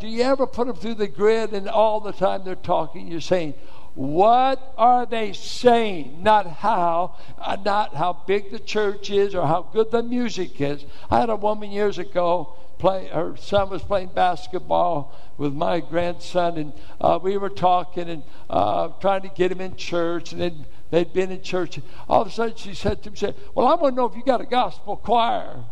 do 0.00 0.06
you 0.06 0.22
ever 0.22 0.46
put 0.46 0.66
them 0.66 0.76
through 0.76 0.94
the 0.94 1.06
grid 1.06 1.52
and 1.52 1.68
all 1.68 2.00
the 2.00 2.12
time 2.12 2.44
they're 2.44 2.56
talking, 2.56 3.06
you're 3.06 3.20
saying, 3.20 3.54
what 3.94 4.74
are 4.76 5.06
they 5.06 5.32
saying? 5.32 6.22
Not 6.22 6.46
how, 6.46 7.16
uh, 7.38 7.56
not 7.64 7.94
how 7.94 8.24
big 8.26 8.50
the 8.50 8.58
church 8.58 9.10
is 9.10 9.34
or 9.34 9.46
how 9.46 9.68
good 9.72 9.92
the 9.92 10.02
music 10.02 10.60
is. 10.60 10.84
I 11.10 11.20
had 11.20 11.30
a 11.30 11.36
woman 11.36 11.70
years 11.70 11.98
ago 11.98 12.54
play. 12.78 13.06
Her 13.06 13.36
son 13.36 13.70
was 13.70 13.82
playing 13.82 14.08
basketball 14.08 15.14
with 15.38 15.52
my 15.52 15.78
grandson, 15.78 16.58
and 16.58 16.72
uh, 17.00 17.20
we 17.22 17.36
were 17.36 17.48
talking 17.48 18.08
and 18.08 18.22
uh, 18.50 18.88
trying 19.00 19.22
to 19.22 19.28
get 19.28 19.52
him 19.52 19.60
in 19.60 19.76
church, 19.76 20.32
and 20.32 20.40
they'd, 20.40 20.64
they'd 20.90 21.12
been 21.12 21.30
in 21.30 21.42
church. 21.42 21.78
All 22.08 22.22
of 22.22 22.28
a 22.28 22.30
sudden, 22.32 22.56
she 22.56 22.74
said 22.74 23.02
to 23.04 23.10
me, 23.10 23.16
said, 23.16 23.36
"Well, 23.54 23.68
I 23.68 23.74
want 23.74 23.94
to 23.94 23.96
know 23.96 24.06
if 24.06 24.16
you 24.16 24.24
got 24.24 24.40
a 24.40 24.46
gospel 24.46 24.96
choir." 24.96 25.64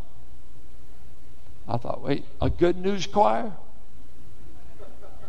I 1.68 1.76
thought, 1.76 2.02
wait, 2.02 2.24
a 2.40 2.50
good 2.50 2.76
news 2.76 3.06
choir? 3.06 3.52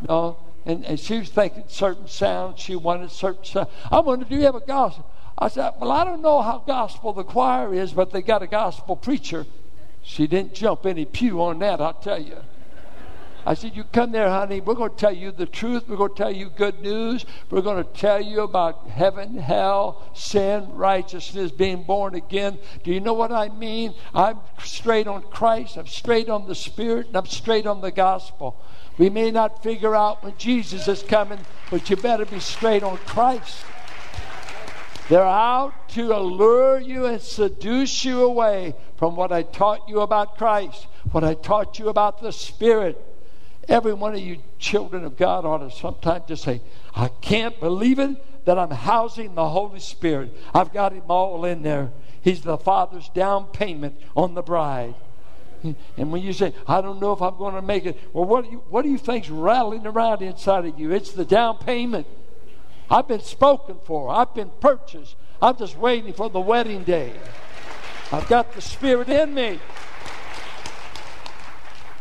No 0.07 0.37
and, 0.65 0.85
and 0.85 0.99
she 0.99 1.19
was 1.19 1.29
thinking 1.29 1.63
certain 1.67 2.07
sounds. 2.07 2.59
She 2.59 2.75
wanted 2.75 3.11
certain 3.11 3.43
sounds. 3.43 3.69
I 3.91 3.99
wondered, 3.99 4.29
do 4.29 4.35
you 4.35 4.43
have 4.43 4.55
a 4.55 4.61
gospel? 4.61 5.09
I 5.37 5.47
said, 5.49 5.73
well, 5.79 5.91
I 5.91 6.03
don't 6.03 6.21
know 6.21 6.41
how 6.41 6.59
gospel 6.59 7.13
the 7.13 7.23
choir 7.23 7.73
is, 7.73 7.91
but 7.91 8.11
they 8.11 8.21
got 8.21 8.43
a 8.43 8.47
gospel 8.47 8.95
preacher. 8.95 9.45
She 10.01 10.27
didn't 10.27 10.53
jump 10.53 10.85
any 10.85 11.05
pew 11.05 11.41
on 11.41 11.59
that, 11.59 11.81
I'll 11.81 11.93
tell 11.93 12.21
you. 12.21 12.37
I 13.45 13.55
said, 13.55 13.75
You 13.75 13.83
come 13.83 14.11
there, 14.11 14.29
honey. 14.29 14.61
We're 14.61 14.73
going 14.73 14.91
to 14.91 14.95
tell 14.95 15.13
you 15.13 15.31
the 15.31 15.45
truth. 15.45 15.87
We're 15.87 15.97
going 15.97 16.13
to 16.13 16.17
tell 16.17 16.31
you 16.31 16.49
good 16.49 16.79
news. 16.79 17.25
We're 17.49 17.61
going 17.61 17.83
to 17.83 17.89
tell 17.91 18.21
you 18.21 18.41
about 18.41 18.87
heaven, 18.87 19.37
hell, 19.37 20.09
sin, 20.13 20.69
righteousness, 20.73 21.51
being 21.51 21.83
born 21.83 22.15
again. 22.15 22.57
Do 22.83 22.93
you 22.93 23.01
know 23.01 23.13
what 23.13 23.31
I 23.31 23.49
mean? 23.49 23.95
I'm 24.13 24.39
straight 24.63 25.07
on 25.07 25.23
Christ. 25.23 25.77
I'm 25.77 25.87
straight 25.87 26.29
on 26.29 26.47
the 26.47 26.55
Spirit, 26.55 27.07
and 27.07 27.17
I'm 27.17 27.25
straight 27.25 27.67
on 27.67 27.81
the 27.81 27.91
gospel. 27.91 28.61
We 28.97 29.09
may 29.09 29.31
not 29.31 29.63
figure 29.63 29.95
out 29.95 30.23
when 30.23 30.37
Jesus 30.37 30.87
is 30.87 31.03
coming, 31.03 31.39
but 31.71 31.89
you 31.89 31.95
better 31.95 32.25
be 32.25 32.39
straight 32.39 32.83
on 32.83 32.97
Christ. 32.97 33.65
They're 35.09 35.23
out 35.23 35.89
to 35.89 36.15
allure 36.15 36.79
you 36.79 37.05
and 37.05 37.21
seduce 37.21 38.05
you 38.05 38.23
away 38.23 38.73
from 38.97 39.15
what 39.15 39.31
I 39.31 39.43
taught 39.43 39.89
you 39.89 40.01
about 40.01 40.37
Christ, 40.37 40.87
what 41.11 41.23
I 41.23 41.33
taught 41.33 41.79
you 41.79 41.89
about 41.89 42.21
the 42.21 42.31
Spirit. 42.31 43.01
Every 43.67 43.93
one 43.93 44.13
of 44.13 44.19
you 44.19 44.37
children 44.59 45.03
of 45.03 45.17
God 45.17 45.45
ought 45.45 45.57
to 45.59 45.71
sometimes 45.71 46.25
just 46.27 46.43
say, 46.43 46.61
I 46.95 47.09
can't 47.21 47.59
believe 47.59 47.99
it 47.99 48.45
that 48.45 48.59
I'm 48.59 48.71
housing 48.71 49.35
the 49.35 49.49
Holy 49.49 49.79
Spirit. 49.79 50.35
I've 50.53 50.73
got 50.73 50.93
him 50.93 51.03
all 51.07 51.45
in 51.45 51.63
there. 51.63 51.91
He's 52.21 52.41
the 52.41 52.57
Father's 52.57 53.09
down 53.09 53.47
payment 53.47 53.99
on 54.15 54.33
the 54.33 54.41
bride. 54.41 54.95
And 55.63 56.11
when 56.11 56.21
you 56.21 56.33
say, 56.33 56.53
I 56.67 56.81
don't 56.81 56.99
know 56.99 57.13
if 57.13 57.21
I'm 57.21 57.37
going 57.37 57.55
to 57.55 57.61
make 57.61 57.85
it, 57.85 57.97
well, 58.11 58.25
what 58.25 58.43
do 58.45 58.51
you, 58.51 58.63
what 58.69 58.81
do 58.83 58.89
you 58.89 58.97
think's 58.97 59.29
rattling 59.29 59.87
around 59.87 60.21
inside 60.21 60.65
of 60.65 60.79
you? 60.79 60.91
It's 60.91 61.11
the 61.11 61.25
down 61.25 61.57
payment. 61.57 62.05
I've 62.89 63.07
been 63.07 63.21
spoken 63.21 63.77
for. 63.85 64.09
I've 64.09 64.33
been 64.35 64.51
purchased. 64.59 65.15
I'm 65.41 65.57
just 65.57 65.77
waiting 65.77 66.13
for 66.13 66.29
the 66.29 66.39
wedding 66.39 66.83
day. 66.83 67.13
I've 68.11 68.27
got 68.27 68.53
the 68.53 68.61
Spirit 68.61 69.09
in 69.09 69.33
me. 69.33 69.59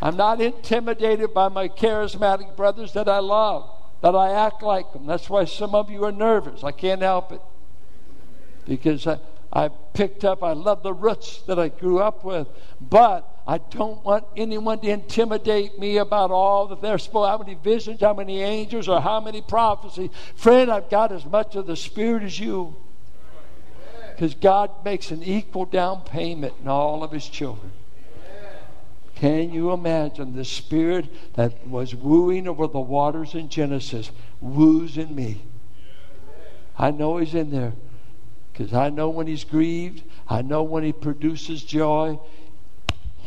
I'm 0.02 0.16
not 0.16 0.40
intimidated 0.40 1.32
by 1.32 1.48
my 1.48 1.68
charismatic 1.68 2.56
brothers 2.56 2.92
that 2.94 3.08
I 3.08 3.20
love, 3.20 3.70
that 4.00 4.16
I 4.16 4.32
act 4.32 4.62
like 4.62 4.92
them. 4.92 5.06
That's 5.06 5.30
why 5.30 5.44
some 5.44 5.76
of 5.76 5.88
you 5.90 6.04
are 6.04 6.12
nervous. 6.12 6.64
I 6.64 6.72
can't 6.72 7.00
help 7.00 7.30
it. 7.30 7.40
Because 8.66 9.06
I, 9.06 9.20
I 9.52 9.68
picked 9.68 10.24
up, 10.24 10.42
I 10.42 10.54
love 10.54 10.82
the 10.82 10.92
roots 10.92 11.42
that 11.42 11.58
I 11.58 11.68
grew 11.68 12.00
up 12.00 12.24
with. 12.24 12.48
But 12.80 13.31
I 13.46 13.58
don't 13.58 14.04
want 14.04 14.24
anyone 14.36 14.78
to 14.80 14.88
intimidate 14.88 15.78
me 15.78 15.96
about 15.96 16.30
all 16.30 16.68
that 16.68 16.80
they're 16.80 16.98
supposed 16.98 17.28
how 17.28 17.38
many 17.38 17.54
visions, 17.54 18.00
how 18.00 18.14
many 18.14 18.40
angels, 18.40 18.88
or 18.88 19.00
how 19.00 19.20
many 19.20 19.42
prophecies. 19.42 20.10
Friend, 20.36 20.70
I've 20.70 20.88
got 20.88 21.10
as 21.10 21.24
much 21.24 21.56
of 21.56 21.66
the 21.66 21.76
Spirit 21.76 22.22
as 22.22 22.38
you. 22.38 22.76
Because 24.10 24.34
God 24.34 24.84
makes 24.84 25.10
an 25.10 25.24
equal 25.24 25.64
down 25.64 26.02
payment 26.02 26.54
in 26.60 26.68
all 26.68 27.02
of 27.02 27.10
His 27.10 27.28
children. 27.28 27.72
Can 29.16 29.52
you 29.52 29.72
imagine 29.72 30.36
the 30.36 30.44
Spirit 30.44 31.06
that 31.34 31.66
was 31.66 31.94
wooing 31.94 32.46
over 32.46 32.66
the 32.66 32.80
waters 32.80 33.34
in 33.34 33.48
Genesis 33.48 34.10
woos 34.40 34.98
in 34.98 35.14
me? 35.14 35.42
I 36.78 36.92
know 36.92 37.16
He's 37.16 37.34
in 37.34 37.50
there 37.50 37.72
because 38.52 38.72
I 38.72 38.90
know 38.90 39.08
when 39.08 39.26
He's 39.26 39.44
grieved, 39.44 40.04
I 40.28 40.42
know 40.42 40.62
when 40.62 40.84
He 40.84 40.92
produces 40.92 41.64
joy. 41.64 42.20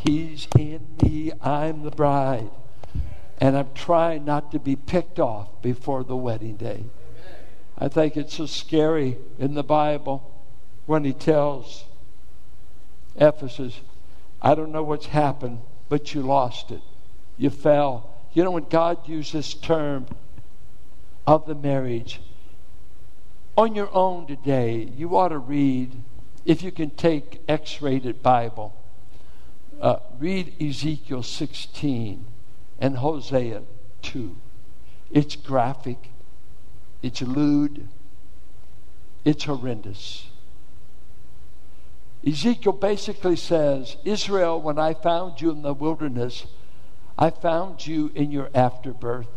He's 0.05 0.47
in 0.55 0.85
me. 1.01 1.31
I'm 1.41 1.81
the 1.81 1.89
bride. 1.89 2.51
And 3.39 3.57
I'm 3.57 3.73
trying 3.73 4.23
not 4.23 4.51
to 4.51 4.59
be 4.59 4.75
picked 4.75 5.19
off 5.19 5.61
before 5.61 6.03
the 6.03 6.15
wedding 6.15 6.57
day. 6.57 6.85
I 7.77 7.87
think 7.87 8.15
it's 8.15 8.35
so 8.35 8.45
scary 8.45 9.17
in 9.39 9.55
the 9.55 9.63
Bible 9.63 10.31
when 10.85 11.03
he 11.03 11.11
tells 11.11 11.85
Ephesus, 13.15 13.81
I 14.41 14.53
don't 14.53 14.71
know 14.71 14.83
what's 14.83 15.07
happened, 15.07 15.59
but 15.89 16.13
you 16.13 16.21
lost 16.21 16.71
it. 16.71 16.81
You 17.37 17.49
fell. 17.49 18.11
You 18.33 18.43
know, 18.43 18.51
when 18.51 18.65
God 18.65 19.09
used 19.09 19.33
this 19.33 19.53
term 19.55 20.05
of 21.25 21.47
the 21.47 21.55
marriage, 21.55 22.21
on 23.57 23.73
your 23.73 23.93
own 23.93 24.27
today, 24.27 24.87
you 24.95 25.17
ought 25.17 25.29
to 25.29 25.39
read, 25.39 25.91
if 26.45 26.61
you 26.61 26.71
can 26.71 26.91
take 26.91 27.41
X 27.47 27.81
rated 27.81 28.21
Bible 28.21 28.73
uh, 29.81 29.97
read 30.19 30.53
Ezekiel 30.61 31.23
16 31.23 32.25
and 32.79 32.97
Hosea 32.97 33.63
2. 34.01 34.35
It's 35.11 35.35
graphic, 35.35 36.09
it's 37.01 37.21
lewd, 37.21 37.87
it's 39.23 39.45
horrendous. 39.45 40.27
Ezekiel 42.25 42.73
basically 42.73 43.35
says, 43.35 43.97
Israel, 44.03 44.59
when 44.59 44.79
I 44.79 44.93
found 44.93 45.41
you 45.41 45.51
in 45.51 45.61
the 45.61 45.73
wilderness, 45.73 46.45
I 47.17 47.29
found 47.29 47.85
you 47.85 48.11
in 48.15 48.31
your 48.31 48.49
afterbirth. 48.55 49.27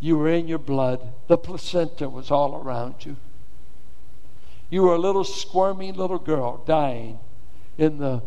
You 0.00 0.16
were 0.16 0.28
in 0.28 0.48
your 0.48 0.58
blood. 0.58 1.12
The 1.28 1.36
placenta 1.36 2.08
was 2.08 2.30
all 2.30 2.56
around 2.56 3.04
you. 3.04 3.16
You 4.70 4.82
were 4.82 4.94
a 4.94 4.98
little 4.98 5.24
squirming 5.24 5.94
little 5.94 6.18
girl 6.18 6.62
dying 6.64 7.18
in 7.76 7.98
the 7.98 8.22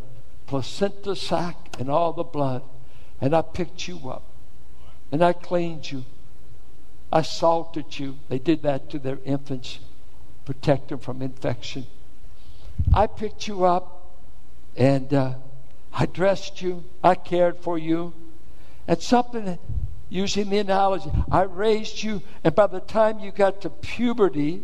placenta 0.54 1.16
sac 1.16 1.56
and 1.80 1.90
all 1.90 2.14
the 2.14 2.24
blood. 2.24 2.62
And 3.20 3.36
I 3.36 3.42
picked 3.42 3.88
you 3.88 4.08
up. 4.08 4.22
And 5.12 5.24
I 5.24 5.34
cleaned 5.34 5.92
you. 5.92 6.04
I 7.12 7.24
salted 7.24 7.98
you. 7.98 8.18
They 8.30 8.38
did 8.38 8.62
that 8.62 8.88
to 8.92 9.00
their 9.00 9.18
infants, 9.26 9.80
protect 10.46 10.90
them 10.90 11.00
from 11.00 11.24
infection. 11.24 11.88
I 12.94 13.08
picked 13.08 13.48
you 13.48 13.66
up 13.66 14.14
and 14.78 15.12
uh, 15.12 15.34
I 15.92 16.06
dressed 16.06 16.62
you. 16.62 16.84
I 17.04 17.16
cared 17.16 17.58
for 17.58 17.80
you. 17.80 18.14
And 18.88 19.02
something, 19.02 19.58
using 20.08 20.52
the 20.52 20.60
analogy, 20.60 21.10
I 21.32 21.44
raised 21.44 22.04
you, 22.04 22.22
and 22.44 22.54
by 22.54 22.68
the 22.68 22.80
time 22.80 23.18
you 23.18 23.32
got 23.32 23.62
to 23.62 23.72
puberty, 23.72 24.62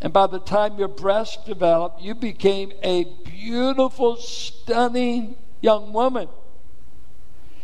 and 0.00 0.12
by 0.12 0.26
the 0.26 0.38
time 0.38 0.78
your 0.78 0.88
breasts 0.88 1.44
developed, 1.44 2.00
you 2.00 2.14
became 2.14 2.72
a 2.82 3.04
beautiful, 3.24 4.16
stunning 4.16 5.36
young 5.60 5.92
woman. 5.92 6.28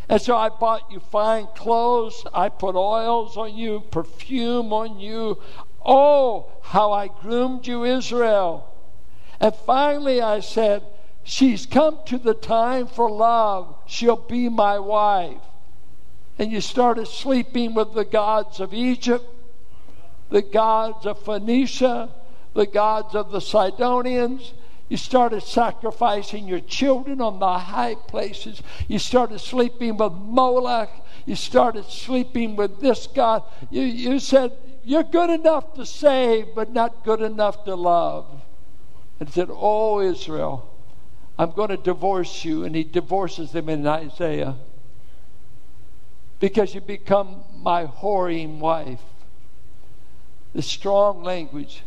And 0.08 0.20
so 0.20 0.36
I 0.36 0.48
bought 0.48 0.90
you 0.90 1.00
fine 1.00 1.46
clothes. 1.54 2.24
I 2.34 2.48
put 2.48 2.74
oils 2.74 3.36
on 3.36 3.56
you, 3.56 3.80
perfume 3.90 4.72
on 4.72 4.98
you. 4.98 5.40
Oh, 5.84 6.46
how 6.62 6.92
I 6.92 7.08
groomed 7.08 7.66
you, 7.66 7.84
Israel. 7.84 8.68
And 9.40 9.54
finally 9.54 10.20
I 10.20 10.40
said, 10.40 10.82
She's 11.22 11.64
come 11.64 12.00
to 12.06 12.18
the 12.18 12.34
time 12.34 12.86
for 12.86 13.10
love. 13.10 13.76
She'll 13.86 14.16
be 14.16 14.50
my 14.50 14.78
wife. 14.78 15.40
And 16.38 16.52
you 16.52 16.60
started 16.60 17.06
sleeping 17.06 17.72
with 17.72 17.94
the 17.94 18.04
gods 18.04 18.60
of 18.60 18.74
Egypt, 18.74 19.24
the 20.28 20.42
gods 20.42 21.06
of 21.06 21.24
Phoenicia, 21.24 22.10
the 22.54 22.66
gods 22.66 23.14
of 23.14 23.30
the 23.30 23.40
Sidonians. 23.40 24.54
You 24.88 24.96
started 24.96 25.42
sacrificing 25.42 26.46
your 26.46 26.60
children 26.60 27.20
on 27.20 27.38
the 27.38 27.58
high 27.58 27.94
places. 27.94 28.62
You 28.86 28.98
started 28.98 29.40
sleeping 29.40 29.96
with 29.96 30.12
Moloch. 30.12 30.90
You 31.26 31.36
started 31.36 31.86
sleeping 31.86 32.54
with 32.54 32.80
this 32.80 33.06
God. 33.06 33.42
You, 33.70 33.82
you 33.82 34.18
said, 34.18 34.52
You're 34.84 35.02
good 35.02 35.30
enough 35.30 35.74
to 35.74 35.86
save, 35.86 36.54
but 36.54 36.72
not 36.72 37.04
good 37.04 37.22
enough 37.22 37.64
to 37.64 37.74
love. 37.74 38.42
And 39.18 39.30
said, 39.30 39.48
Oh, 39.50 40.00
Israel, 40.00 40.70
I'm 41.38 41.52
going 41.52 41.70
to 41.70 41.76
divorce 41.76 42.44
you. 42.44 42.64
And 42.64 42.76
he 42.76 42.84
divorces 42.84 43.52
them 43.52 43.68
in 43.68 43.86
Isaiah 43.86 44.56
because 46.40 46.74
you 46.74 46.80
become 46.82 47.42
my 47.62 47.86
whoring 47.86 48.58
wife. 48.58 49.00
The 50.52 50.60
strong 50.60 51.22
language 51.22 51.82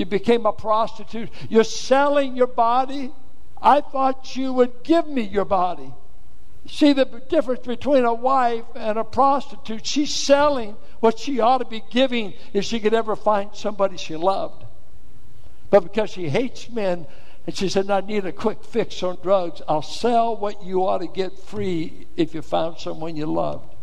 you 0.00 0.06
became 0.06 0.46
a 0.46 0.52
prostitute. 0.52 1.28
You're 1.50 1.62
selling 1.62 2.34
your 2.34 2.46
body. 2.46 3.12
I 3.60 3.82
thought 3.82 4.34
you 4.34 4.52
would 4.54 4.82
give 4.82 5.06
me 5.06 5.22
your 5.22 5.44
body. 5.44 5.92
See 6.66 6.92
the 6.94 7.04
difference 7.04 7.66
between 7.66 8.04
a 8.04 8.14
wife 8.14 8.64
and 8.74 8.98
a 8.98 9.04
prostitute. 9.04 9.86
She's 9.86 10.14
selling 10.14 10.76
what 11.00 11.18
she 11.18 11.40
ought 11.40 11.58
to 11.58 11.66
be 11.66 11.82
giving 11.90 12.32
if 12.52 12.64
she 12.64 12.80
could 12.80 12.94
ever 12.94 13.14
find 13.14 13.54
somebody 13.54 13.98
she 13.98 14.16
loved. 14.16 14.64
But 15.68 15.80
because 15.80 16.10
she 16.10 16.28
hates 16.28 16.70
men, 16.70 17.06
and 17.46 17.56
she 17.56 17.68
said, 17.68 17.90
I 17.90 18.00
need 18.00 18.24
a 18.24 18.32
quick 18.32 18.64
fix 18.64 19.02
on 19.02 19.18
drugs, 19.22 19.60
I'll 19.68 19.82
sell 19.82 20.36
what 20.36 20.62
you 20.62 20.86
ought 20.86 20.98
to 20.98 21.06
get 21.06 21.38
free 21.38 22.06
if 22.16 22.34
you 22.34 22.42
found 22.42 22.78
someone 22.78 23.16
you 23.16 23.26
loved. 23.26 23.74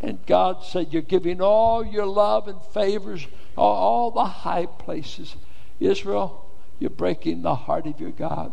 And 0.00 0.24
God 0.26 0.64
said, 0.64 0.92
You're 0.92 1.02
giving 1.02 1.40
all 1.40 1.84
your 1.84 2.06
love 2.06 2.48
and 2.48 2.62
favors 2.72 3.26
all 3.56 4.10
the 4.10 4.24
high 4.24 4.66
places. 4.66 5.34
Israel, 5.80 6.44
you're 6.78 6.90
breaking 6.90 7.42
the 7.42 7.54
heart 7.54 7.86
of 7.86 8.00
your 8.00 8.10
God. 8.10 8.52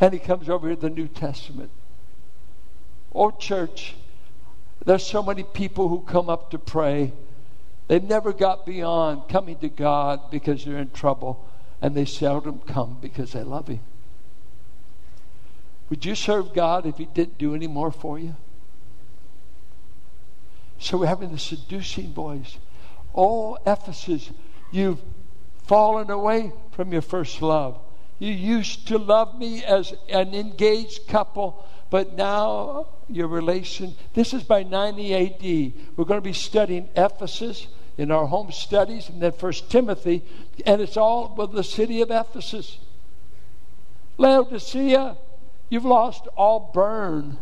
And 0.00 0.12
he 0.12 0.18
comes 0.18 0.48
over 0.48 0.70
to 0.70 0.80
the 0.80 0.90
New 0.90 1.08
Testament. 1.08 1.70
Oh, 3.14 3.30
church, 3.30 3.96
there's 4.84 5.06
so 5.06 5.22
many 5.22 5.42
people 5.42 5.88
who 5.88 6.00
come 6.00 6.30
up 6.30 6.50
to 6.52 6.58
pray. 6.58 7.12
They've 7.88 8.02
never 8.02 8.32
got 8.32 8.64
beyond 8.64 9.28
coming 9.28 9.58
to 9.58 9.68
God 9.68 10.30
because 10.30 10.64
they're 10.64 10.78
in 10.78 10.90
trouble, 10.90 11.44
and 11.82 11.94
they 11.94 12.04
seldom 12.04 12.60
come 12.60 12.98
because 13.00 13.32
they 13.32 13.42
love 13.42 13.68
Him. 13.68 13.80
Would 15.90 16.04
you 16.04 16.14
serve 16.14 16.54
God 16.54 16.86
if 16.86 16.98
He 16.98 17.06
didn't 17.06 17.38
do 17.38 17.54
any 17.54 17.66
more 17.66 17.90
for 17.90 18.18
you? 18.18 18.36
So 20.78 20.98
we're 20.98 21.06
having 21.06 21.32
the 21.32 21.38
seducing 21.38 22.12
voice. 22.12 22.56
Oh, 23.14 23.58
Ephesus, 23.66 24.30
you've 24.70 25.00
fallen 25.66 26.10
away 26.10 26.52
from 26.72 26.92
your 26.92 27.02
first 27.02 27.42
love. 27.42 27.78
You 28.18 28.32
used 28.32 28.88
to 28.88 28.98
love 28.98 29.38
me 29.38 29.64
as 29.64 29.94
an 30.08 30.34
engaged 30.34 31.06
couple, 31.08 31.64
but 31.90 32.14
now 32.14 32.86
your 33.08 33.28
relation. 33.28 33.94
This 34.14 34.34
is 34.34 34.42
by 34.42 34.62
90 34.62 35.14
AD. 35.14 35.72
We're 35.96 36.04
going 36.04 36.18
to 36.18 36.24
be 36.24 36.32
studying 36.32 36.88
Ephesus 36.96 37.68
in 37.96 38.10
our 38.10 38.26
home 38.26 38.52
studies 38.52 39.08
and 39.08 39.20
then 39.20 39.32
First 39.32 39.70
Timothy, 39.70 40.22
and 40.64 40.80
it's 40.80 40.96
all 40.96 41.34
with 41.36 41.52
the 41.52 41.64
city 41.64 42.00
of 42.00 42.10
Ephesus. 42.10 42.78
Laodicea, 44.16 45.16
you've 45.68 45.84
lost 45.84 46.26
all 46.36 46.70
burn. 46.72 47.38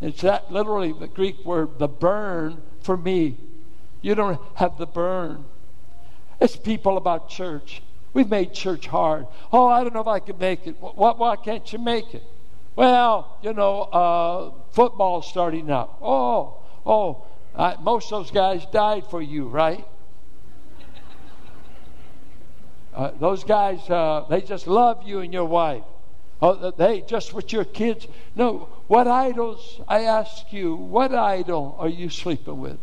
It's 0.00 0.22
that 0.22 0.52
literally 0.52 0.92
the 0.92 1.08
Greek 1.08 1.44
word, 1.44 1.78
the 1.78 1.88
burn 1.88 2.62
for 2.80 2.96
me. 2.96 3.36
You 4.00 4.14
don't 4.14 4.40
have 4.54 4.78
the 4.78 4.86
burn. 4.86 5.44
It's 6.40 6.56
people 6.56 6.96
about 6.96 7.28
church. 7.28 7.82
We've 8.14 8.28
made 8.28 8.54
church 8.54 8.86
hard. 8.86 9.26
Oh, 9.52 9.66
I 9.66 9.82
don't 9.82 9.92
know 9.92 10.00
if 10.00 10.06
I 10.06 10.20
can 10.20 10.38
make 10.38 10.66
it. 10.66 10.76
Why, 10.80 11.12
why 11.12 11.36
can't 11.36 11.70
you 11.72 11.78
make 11.78 12.14
it? 12.14 12.22
Well, 12.76 13.38
you 13.42 13.52
know, 13.52 13.82
uh, 13.82 14.52
football's 14.70 15.28
starting 15.28 15.68
up. 15.68 15.98
Oh, 16.00 16.58
oh, 16.86 17.24
I, 17.56 17.76
most 17.80 18.12
of 18.12 18.22
those 18.22 18.30
guys 18.30 18.64
died 18.72 19.04
for 19.10 19.20
you, 19.20 19.48
right? 19.48 19.84
Uh, 22.94 23.10
those 23.18 23.42
guys, 23.42 23.78
uh, 23.90 24.26
they 24.30 24.40
just 24.40 24.68
love 24.68 25.02
you 25.06 25.20
and 25.20 25.32
your 25.32 25.44
wife. 25.44 25.84
Oh, 26.40 26.70
they 26.70 27.00
just 27.00 27.34
with 27.34 27.52
your 27.52 27.64
kids. 27.64 28.06
No, 28.36 28.68
what 28.86 29.08
idols, 29.08 29.80
I 29.88 30.04
ask 30.04 30.52
you, 30.52 30.74
what 30.74 31.14
idol 31.14 31.76
are 31.78 31.88
you 31.88 32.10
sleeping 32.10 32.60
with? 32.60 32.78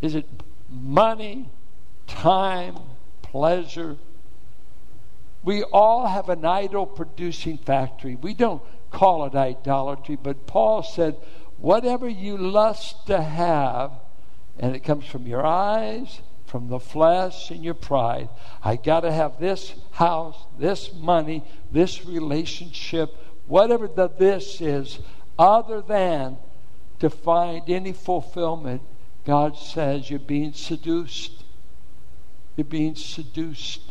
Is 0.00 0.14
it 0.14 0.26
money, 0.68 1.48
time, 2.06 2.78
pleasure? 3.22 3.96
We 5.44 5.62
all 5.62 6.06
have 6.06 6.28
an 6.28 6.44
idol 6.44 6.86
producing 6.86 7.58
factory. 7.58 8.16
We 8.16 8.34
don't 8.34 8.62
call 8.90 9.24
it 9.26 9.34
idolatry, 9.34 10.16
but 10.20 10.46
Paul 10.46 10.82
said, 10.82 11.16
whatever 11.58 12.08
you 12.08 12.36
lust 12.36 13.06
to 13.06 13.22
have, 13.22 13.92
and 14.58 14.74
it 14.74 14.80
comes 14.80 15.06
from 15.06 15.26
your 15.26 15.46
eyes, 15.46 16.20
from 16.54 16.68
the 16.68 16.78
flesh, 16.78 17.50
and 17.50 17.64
your 17.64 17.74
pride. 17.74 18.28
I 18.62 18.76
got 18.76 19.00
to 19.00 19.10
have 19.10 19.40
this 19.40 19.74
house, 19.90 20.36
this 20.56 20.94
money, 20.94 21.42
this 21.72 22.06
relationship, 22.06 23.12
whatever 23.48 23.88
the 23.88 24.06
this 24.06 24.60
is, 24.60 25.00
other 25.36 25.82
than 25.82 26.36
to 27.00 27.10
find 27.10 27.68
any 27.68 27.92
fulfillment. 27.92 28.82
God 29.26 29.58
says 29.58 30.08
you're 30.08 30.20
being 30.20 30.52
seduced. 30.52 31.42
You're 32.54 32.66
being 32.66 32.94
seduced. 32.94 33.90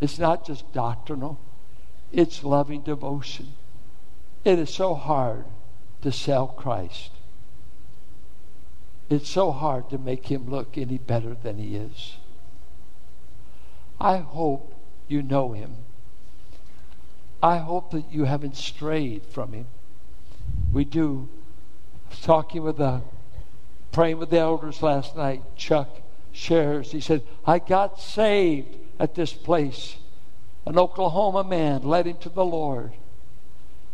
It's 0.00 0.18
not 0.18 0.44
just 0.44 0.72
doctrinal, 0.72 1.38
it's 2.10 2.42
loving 2.42 2.80
devotion. 2.80 3.52
It 4.44 4.58
is 4.58 4.70
so 4.74 4.96
hard 4.96 5.44
to 6.02 6.10
sell 6.10 6.48
Christ. 6.48 7.12
It's 9.10 9.28
so 9.28 9.50
hard 9.50 9.90
to 9.90 9.98
make 9.98 10.28
him 10.28 10.48
look 10.48 10.78
any 10.78 10.96
better 10.96 11.34
than 11.34 11.58
he 11.58 11.74
is. 11.74 12.14
I 14.00 14.18
hope 14.18 14.72
you 15.08 15.20
know 15.20 15.52
him. 15.52 15.74
I 17.42 17.58
hope 17.58 17.90
that 17.90 18.12
you 18.12 18.24
haven't 18.24 18.56
strayed 18.56 19.26
from 19.26 19.52
him. 19.52 19.66
We 20.72 20.84
do. 20.84 21.28
talking 22.22 22.62
with 22.62 22.76
the, 22.76 23.02
praying 23.90 24.18
with 24.18 24.30
the 24.30 24.38
elders 24.38 24.80
last 24.80 25.16
night. 25.16 25.42
Chuck 25.56 25.88
shares. 26.30 26.92
He 26.92 27.00
said, 27.00 27.22
I 27.44 27.58
got 27.58 28.00
saved 28.00 28.76
at 29.00 29.16
this 29.16 29.32
place. 29.32 29.96
An 30.66 30.78
Oklahoma 30.78 31.42
man 31.42 31.82
led 31.82 32.06
him 32.06 32.18
to 32.18 32.28
the 32.28 32.44
Lord. 32.44 32.92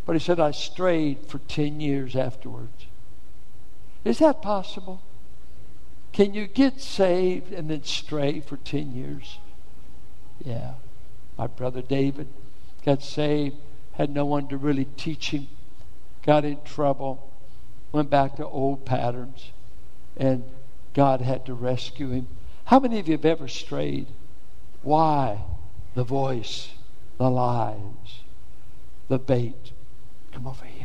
But 0.05 0.13
he 0.13 0.19
said, 0.19 0.39
I 0.39 0.51
strayed 0.51 1.27
for 1.27 1.39
10 1.39 1.81
years 1.81 2.15
afterwards. 2.15 2.87
Is 4.05 4.19
that 4.19 4.43
possible? 4.43 5.01
Can 6.17 6.33
you 6.33 6.47
get 6.47 6.81
saved 6.81 7.53
and 7.53 7.69
then 7.69 7.85
stray 7.85 8.41
for 8.41 8.57
10 8.57 8.93
years? 8.93 9.39
Yeah. 10.43 10.73
My 11.37 11.47
brother 11.47 11.83
David 11.83 12.29
got 12.87 13.03
saved, 13.03 13.57
had 13.93 14.09
no 14.09 14.25
one 14.25 14.49
to 14.49 14.57
really 14.57 14.87
teach 14.97 15.29
him, 15.29 15.47
got 16.25 16.47
in 16.47 16.63
trouble, 16.63 17.31
went 17.93 18.09
back 18.09 18.37
to 18.37 18.47
old 18.47 18.87
patterns, 18.87 19.51
and 20.17 20.45
God 20.95 21.21
had 21.21 21.45
to 21.45 21.53
rescue 21.53 22.09
him. 22.09 22.29
How 22.65 22.81
many 22.81 22.99
of 22.99 23.09
you 23.09 23.13
have 23.13 23.27
ever 23.27 23.47
strayed? 23.47 24.07
Why? 24.83 25.43
The 25.95 26.05
voice, 26.05 26.71
the 27.19 27.29
lies, 27.29 28.23
the 29.09 29.19
bait. 29.19 29.73
Come 30.33 30.47
over 30.47 30.65
here. 30.65 30.76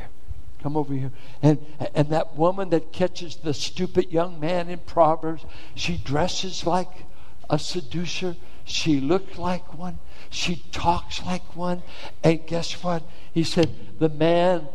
Come 0.61 0.77
over 0.77 0.93
here. 0.93 1.11
And, 1.41 1.65
and 1.95 2.09
that 2.09 2.35
woman 2.35 2.69
that 2.69 2.91
catches 2.91 3.37
the 3.37 3.53
stupid 3.53 4.11
young 4.11 4.39
man 4.39 4.69
in 4.69 4.79
Proverbs, 4.79 5.43
she 5.73 5.97
dresses 5.97 6.65
like 6.65 7.05
a 7.49 7.57
seducer. 7.57 8.35
She 8.63 8.99
looks 8.99 9.37
like 9.37 9.77
one. 9.77 9.97
She 10.29 10.63
talks 10.71 11.23
like 11.23 11.55
one. 11.55 11.81
And 12.23 12.45
guess 12.45 12.83
what? 12.83 13.03
He 13.33 13.43
said, 13.43 13.69
the 13.99 14.09
man, 14.09 14.67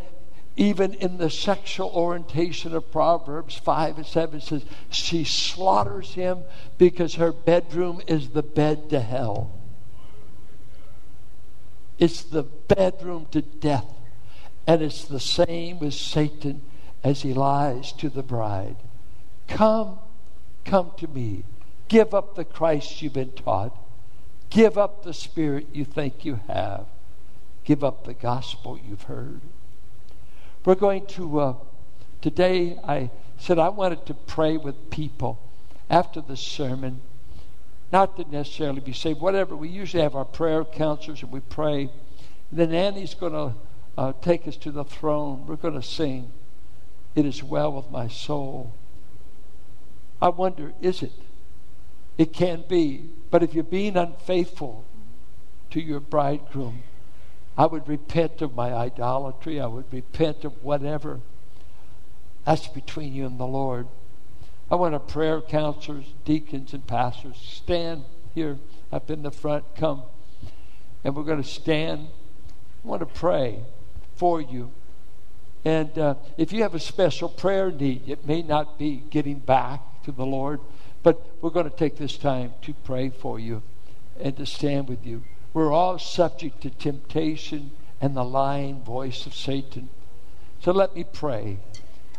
even 0.56 0.94
in 0.94 1.18
the 1.18 1.30
sexual 1.30 1.90
orientation 1.90 2.74
of 2.74 2.90
Proverbs 2.90 3.54
5 3.54 3.98
and 3.98 4.06
7, 4.06 4.40
says, 4.40 4.64
she 4.90 5.22
slaughters 5.22 6.14
him 6.14 6.42
because 6.78 7.14
her 7.14 7.30
bedroom 7.30 8.02
is 8.08 8.30
the 8.30 8.42
bed 8.42 8.90
to 8.90 9.00
hell. 9.00 9.52
It's 11.98 12.22
the 12.22 12.42
bedroom 12.42 13.26
to 13.30 13.40
death. 13.40 13.95
And 14.66 14.82
it's 14.82 15.04
the 15.04 15.20
same 15.20 15.78
with 15.78 15.94
Satan 15.94 16.62
as 17.04 17.22
he 17.22 17.32
lies 17.32 17.92
to 17.92 18.08
the 18.08 18.22
bride. 18.22 18.76
Come, 19.46 20.00
come 20.64 20.92
to 20.98 21.06
me. 21.06 21.44
Give 21.88 22.12
up 22.14 22.34
the 22.34 22.44
Christ 22.44 23.00
you've 23.00 23.12
been 23.12 23.30
taught. 23.30 23.76
Give 24.50 24.76
up 24.76 25.04
the 25.04 25.14
spirit 25.14 25.68
you 25.72 25.84
think 25.84 26.24
you 26.24 26.40
have. 26.48 26.86
Give 27.64 27.84
up 27.84 28.04
the 28.04 28.14
gospel 28.14 28.78
you've 28.88 29.02
heard. 29.02 29.40
We're 30.64 30.74
going 30.74 31.06
to, 31.06 31.40
uh, 31.40 31.54
today 32.20 32.78
I 32.82 33.10
said 33.38 33.58
I 33.58 33.68
wanted 33.68 34.06
to 34.06 34.14
pray 34.14 34.56
with 34.56 34.90
people 34.90 35.38
after 35.88 36.20
the 36.20 36.36
sermon, 36.36 37.02
not 37.92 38.16
to 38.16 38.24
necessarily 38.28 38.80
be 38.80 38.92
saved, 38.92 39.20
whatever. 39.20 39.54
We 39.54 39.68
usually 39.68 40.02
have 40.02 40.16
our 40.16 40.24
prayer 40.24 40.64
counselors 40.64 41.22
and 41.22 41.30
we 41.30 41.40
pray. 41.40 41.82
And 42.50 42.58
then 42.58 42.72
Annie's 42.72 43.14
going 43.14 43.32
to 43.32 43.54
uh, 43.96 44.12
take 44.20 44.46
us 44.46 44.56
to 44.58 44.70
the 44.70 44.84
throne. 44.84 45.46
We're 45.46 45.56
going 45.56 45.74
to 45.74 45.82
sing, 45.82 46.32
It 47.14 47.24
is 47.24 47.42
well 47.42 47.72
with 47.72 47.90
my 47.90 48.08
soul. 48.08 48.74
I 50.20 50.28
wonder, 50.28 50.72
is 50.80 51.02
it? 51.02 51.12
It 52.18 52.32
can 52.32 52.64
be. 52.68 53.08
But 53.30 53.42
if 53.42 53.54
you're 53.54 53.64
being 53.64 53.96
unfaithful 53.96 54.84
to 55.70 55.80
your 55.80 56.00
bridegroom, 56.00 56.82
I 57.58 57.66
would 57.66 57.88
repent 57.88 58.42
of 58.42 58.54
my 58.54 58.72
idolatry. 58.72 59.60
I 59.60 59.66
would 59.66 59.92
repent 59.92 60.44
of 60.44 60.62
whatever. 60.62 61.20
That's 62.44 62.68
between 62.68 63.14
you 63.14 63.26
and 63.26 63.40
the 63.40 63.46
Lord. 63.46 63.88
I 64.70 64.74
want 64.74 64.94
our 64.94 65.00
prayer 65.00 65.40
counselors, 65.40 66.06
deacons, 66.24 66.72
and 66.72 66.86
pastors 66.86 67.36
stand 67.36 68.04
here 68.34 68.58
up 68.92 69.10
in 69.10 69.22
the 69.22 69.30
front. 69.30 69.64
Come. 69.74 70.02
And 71.04 71.14
we're 71.14 71.24
going 71.24 71.42
to 71.42 71.48
stand. 71.48 72.08
I 72.84 72.88
want 72.88 73.00
to 73.00 73.06
pray 73.06 73.60
for 74.16 74.40
you. 74.40 74.70
And 75.64 75.98
uh, 75.98 76.14
if 76.36 76.52
you 76.52 76.62
have 76.62 76.74
a 76.74 76.80
special 76.80 77.28
prayer 77.28 77.70
need, 77.70 78.08
it 78.08 78.26
may 78.26 78.42
not 78.42 78.78
be 78.78 79.02
getting 79.10 79.38
back 79.38 79.80
to 80.04 80.12
the 80.12 80.24
Lord, 80.24 80.60
but 81.02 81.20
we're 81.40 81.50
going 81.50 81.68
to 81.68 81.76
take 81.76 81.96
this 81.96 82.16
time 82.16 82.52
to 82.62 82.74
pray 82.84 83.10
for 83.10 83.38
you 83.38 83.62
and 84.20 84.36
to 84.36 84.46
stand 84.46 84.88
with 84.88 85.04
you. 85.04 85.24
We're 85.52 85.72
all 85.72 85.98
subject 85.98 86.60
to 86.62 86.70
temptation 86.70 87.72
and 88.00 88.16
the 88.16 88.24
lying 88.24 88.82
voice 88.82 89.26
of 89.26 89.34
Satan. 89.34 89.88
So 90.60 90.72
let 90.72 90.94
me 90.94 91.04
pray. 91.04 91.58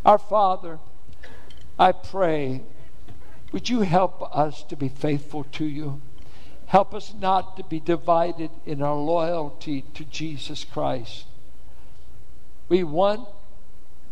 Our 0.06 0.18
Father, 0.18 0.80
I 1.80 1.92
pray, 1.92 2.64
would 3.52 3.70
you 3.70 3.82
help 3.82 4.36
us 4.36 4.64
to 4.64 4.76
be 4.76 4.90
faithful 4.90 5.46
to 5.54 5.66
you? 5.66 6.02
Help 6.66 6.94
us 6.94 7.14
not 7.18 7.56
to 7.58 7.64
be 7.64 7.80
divided 7.80 8.52
in 8.66 8.82
our 8.82 8.96
loyalty 8.96 9.84
to 9.94 10.04
Jesus 10.04 10.66
Christ. 10.66 11.26
We 12.70 12.84
want 12.84 13.28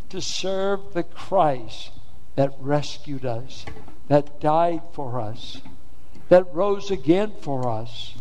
to 0.10 0.22
serve 0.22 0.94
the 0.94 1.04
Christ 1.04 1.92
that 2.36 2.54
rescued 2.60 3.26
us, 3.26 3.66
that 4.08 4.40
died 4.40 4.82
for 4.94 5.20
us, 5.20 5.62
that 6.30 6.54
rose 6.54 6.92
again 6.92 7.34
for 7.42 7.70
us. 7.70 8.16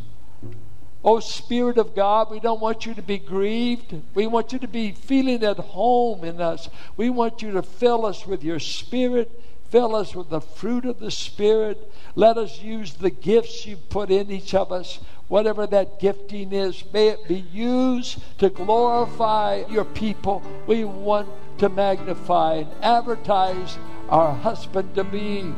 Oh, 1.04 1.20
Spirit 1.20 1.76
of 1.76 1.94
God, 1.94 2.30
we 2.30 2.40
don't 2.40 2.60
want 2.60 2.86
you 2.86 2.94
to 2.94 3.02
be 3.02 3.18
grieved. 3.18 3.94
We 4.14 4.26
want 4.26 4.52
you 4.52 4.58
to 4.60 4.68
be 4.68 4.92
feeling 4.92 5.44
at 5.44 5.58
home 5.58 6.24
in 6.24 6.40
us. 6.40 6.70
We 6.96 7.10
want 7.10 7.42
you 7.42 7.52
to 7.52 7.62
fill 7.62 8.06
us 8.06 8.26
with 8.26 8.42
your 8.42 8.58
Spirit 8.58 9.30
Fill 9.74 9.96
us 9.96 10.14
with 10.14 10.30
the 10.30 10.40
fruit 10.40 10.84
of 10.84 11.00
the 11.00 11.10
Spirit. 11.10 11.90
Let 12.14 12.38
us 12.38 12.62
use 12.62 12.94
the 12.94 13.10
gifts 13.10 13.66
you 13.66 13.76
put 13.76 14.08
in 14.08 14.30
each 14.30 14.54
of 14.54 14.70
us, 14.70 15.00
whatever 15.28 15.66
that 15.66 16.00
gifting 16.00 16.52
is. 16.52 16.84
May 16.92 17.08
it 17.08 17.26
be 17.28 17.44
used 17.52 18.18
to 18.38 18.50
glorify 18.50 19.64
your 19.68 19.84
people. 19.84 20.42
We 20.66 20.84
want 20.84 21.28
to 21.58 21.68
magnify 21.68 22.54
and 22.54 22.70
advertise 22.82 23.78
our 24.08 24.32
husband 24.32 24.94
to 24.94 25.04
be. 25.04 25.52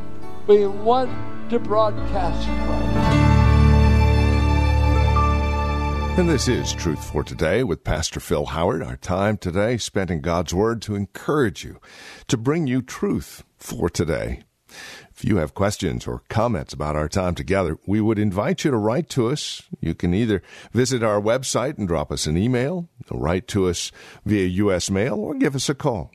We 0.47 0.67
want 0.67 1.11
to 1.51 1.59
broadcast 1.59 2.49
Christ. 2.49 3.37
And 6.19 6.31
this 6.31 6.49
is 6.49 6.73
Truth 6.73 7.11
for 7.11 7.23
Today 7.23 7.63
with 7.63 7.85
Pastor 7.85 8.21
Phil 8.21 8.47
Howard. 8.47 8.83
Our 8.83 8.97
time 8.97 9.37
today 9.37 9.77
spent 9.77 10.11
in 10.11 10.23
God's 10.23 10.55
Word 10.55 10.81
to 10.83 10.95
encourage 10.95 11.63
you, 11.63 11.79
to 12.29 12.39
bring 12.39 12.67
you 12.67 12.81
truth 12.81 13.45
for 13.59 13.91
today. 13.91 14.43
If 15.17 15.25
you 15.25 15.39
have 15.39 15.55
questions 15.55 16.07
or 16.07 16.23
comments 16.29 16.75
about 16.75 16.95
our 16.95 17.09
time 17.09 17.35
together, 17.35 17.79
we 17.87 18.03
would 18.03 18.19
invite 18.19 18.65
you 18.65 18.71
to 18.71 18.77
write 18.77 19.09
to 19.11 19.29
us. 19.29 19.63
You 19.81 19.95
can 19.95 20.13
either 20.13 20.43
visit 20.73 21.03
our 21.03 21.23
website 21.23 21.79
and 21.79 21.89
drop 21.89 22.13
us 22.13 22.27
an 22.27 22.37
email, 22.37 22.91
write 23.11 23.49
to 23.49 23.67
us 23.67 23.91
via 24.27 24.47
U.S. 24.47 24.91
mail, 24.91 25.15
or 25.15 25.35
give 25.35 25.55
us 25.55 25.71
a 25.71 25.75
call. 25.75 26.13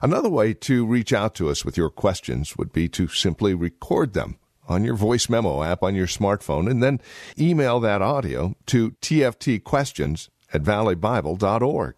Another 0.00 0.28
way 0.28 0.54
to 0.54 0.86
reach 0.86 1.12
out 1.12 1.34
to 1.34 1.50
us 1.50 1.64
with 1.64 1.76
your 1.76 1.90
questions 1.90 2.56
would 2.56 2.72
be 2.72 2.88
to 2.90 3.08
simply 3.08 3.52
record 3.52 4.12
them 4.12 4.36
on 4.68 4.84
your 4.84 4.94
voice 4.94 5.28
memo 5.28 5.64
app 5.64 5.82
on 5.82 5.96
your 5.96 6.06
smartphone 6.06 6.70
and 6.70 6.80
then 6.80 7.00
email 7.36 7.80
that 7.80 8.00
audio 8.00 8.54
to 8.66 8.92
tftquestions 9.02 10.28
at 10.52 10.62
valleybible.org. 10.62 11.96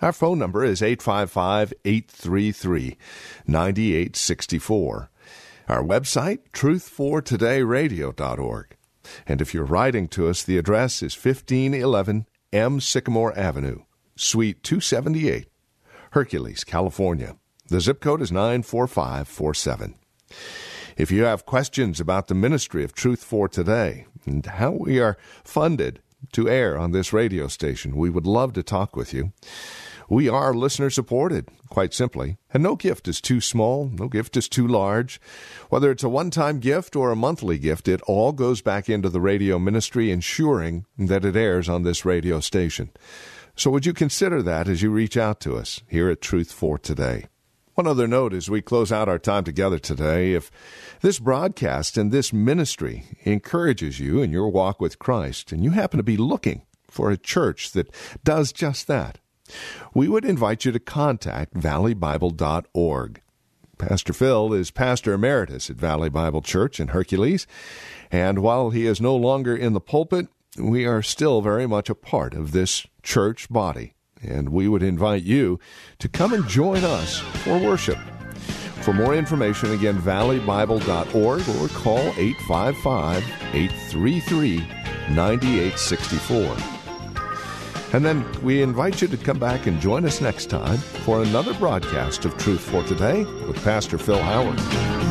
Our 0.00 0.12
phone 0.12 0.38
number 0.38 0.64
is 0.64 0.82
855 0.82 1.74
833 1.84 2.96
9864. 3.46 5.10
Our 5.68 5.82
website, 5.82 6.40
truthfortodayradio.org. 6.52 8.76
And 9.26 9.40
if 9.40 9.54
you're 9.54 9.64
writing 9.64 10.08
to 10.08 10.28
us, 10.28 10.42
the 10.42 10.58
address 10.58 11.02
is 11.02 11.14
1511 11.14 12.26
M. 12.52 12.80
Sycamore 12.80 13.32
Avenue, 13.36 13.80
Suite 14.16 14.62
278, 14.62 15.48
Hercules, 16.12 16.64
California. 16.64 17.36
The 17.68 17.80
zip 17.80 18.00
code 18.00 18.22
is 18.22 18.30
94547. 18.30 19.94
If 20.96 21.10
you 21.10 21.24
have 21.24 21.46
questions 21.46 21.98
about 21.98 22.28
the 22.28 22.34
ministry 22.34 22.84
of 22.84 22.94
Truth 22.94 23.24
for 23.24 23.48
Today 23.48 24.06
and 24.26 24.46
how 24.46 24.72
we 24.72 25.00
are 25.00 25.16
funded 25.42 26.00
to 26.32 26.48
air 26.48 26.78
on 26.78 26.92
this 26.92 27.12
radio 27.12 27.48
station, 27.48 27.96
we 27.96 28.10
would 28.10 28.26
love 28.26 28.52
to 28.52 28.62
talk 28.62 28.94
with 28.94 29.12
you. 29.12 29.32
We 30.08 30.28
are 30.28 30.52
listener 30.52 30.90
supported, 30.90 31.48
quite 31.70 31.94
simply, 31.94 32.36
and 32.52 32.62
no 32.62 32.76
gift 32.76 33.08
is 33.08 33.20
too 33.20 33.40
small, 33.40 33.90
no 33.92 34.08
gift 34.08 34.36
is 34.36 34.48
too 34.48 34.66
large. 34.66 35.20
Whether 35.70 35.90
it's 35.90 36.02
a 36.02 36.08
one 36.08 36.30
time 36.30 36.60
gift 36.60 36.94
or 36.94 37.10
a 37.10 37.16
monthly 37.16 37.58
gift, 37.58 37.88
it 37.88 38.02
all 38.02 38.32
goes 38.32 38.60
back 38.60 38.88
into 38.88 39.08
the 39.08 39.20
radio 39.20 39.58
ministry, 39.58 40.10
ensuring 40.10 40.84
that 40.98 41.24
it 41.24 41.36
airs 41.36 41.68
on 41.68 41.82
this 41.82 42.04
radio 42.04 42.40
station. 42.40 42.90
So 43.56 43.70
would 43.70 43.86
you 43.86 43.92
consider 43.92 44.42
that 44.42 44.68
as 44.68 44.82
you 44.82 44.90
reach 44.90 45.16
out 45.16 45.40
to 45.40 45.56
us 45.56 45.80
here 45.88 46.10
at 46.10 46.20
Truth 46.20 46.52
for 46.52 46.76
Today? 46.78 47.26
One 47.74 47.86
other 47.86 48.06
note 48.06 48.34
as 48.34 48.50
we 48.50 48.62
close 48.62 48.92
out 48.92 49.08
our 49.08 49.18
time 49.18 49.42
together 49.42 49.78
today 49.78 50.34
if 50.34 50.50
this 51.00 51.18
broadcast 51.18 51.96
and 51.96 52.12
this 52.12 52.32
ministry 52.32 53.04
encourages 53.24 53.98
you 53.98 54.22
in 54.22 54.30
your 54.30 54.48
walk 54.48 54.80
with 54.80 55.00
Christ, 55.00 55.50
and 55.50 55.64
you 55.64 55.70
happen 55.70 55.96
to 55.96 56.04
be 56.04 56.16
looking 56.16 56.62
for 56.88 57.10
a 57.10 57.16
church 57.16 57.72
that 57.72 57.92
does 58.22 58.52
just 58.52 58.86
that, 58.86 59.18
we 59.92 60.08
would 60.08 60.24
invite 60.24 60.64
you 60.64 60.72
to 60.72 60.80
contact 60.80 61.54
valleybible.org. 61.54 63.20
Pastor 63.76 64.12
Phil 64.12 64.52
is 64.52 64.70
pastor 64.70 65.12
emeritus 65.12 65.68
at 65.68 65.76
Valley 65.76 66.08
Bible 66.08 66.42
Church 66.42 66.78
in 66.78 66.88
Hercules, 66.88 67.46
and 68.10 68.38
while 68.38 68.70
he 68.70 68.86
is 68.86 69.00
no 69.00 69.16
longer 69.16 69.56
in 69.56 69.72
the 69.72 69.80
pulpit, 69.80 70.28
we 70.58 70.86
are 70.86 71.02
still 71.02 71.42
very 71.42 71.66
much 71.66 71.90
a 71.90 71.94
part 71.94 72.34
of 72.34 72.52
this 72.52 72.86
church 73.02 73.48
body, 73.50 73.94
and 74.22 74.50
we 74.50 74.68
would 74.68 74.82
invite 74.82 75.24
you 75.24 75.58
to 75.98 76.08
come 76.08 76.32
and 76.32 76.46
join 76.48 76.84
us 76.84 77.18
for 77.18 77.58
worship. 77.58 77.98
For 78.82 78.92
more 78.92 79.14
information, 79.14 79.72
again, 79.72 79.98
valleybible.org 80.00 81.14
or 81.48 81.68
call 81.68 82.12
855 82.16 83.24
833 83.54 84.58
9864. 85.14 86.83
And 87.94 88.04
then 88.04 88.26
we 88.42 88.60
invite 88.60 89.00
you 89.00 89.06
to 89.06 89.16
come 89.16 89.38
back 89.38 89.68
and 89.68 89.80
join 89.80 90.04
us 90.04 90.20
next 90.20 90.46
time 90.50 90.78
for 90.78 91.22
another 91.22 91.54
broadcast 91.54 92.24
of 92.24 92.36
Truth 92.36 92.62
for 92.62 92.82
Today 92.82 93.22
with 93.46 93.62
Pastor 93.62 93.98
Phil 93.98 94.18
Howard. 94.18 95.03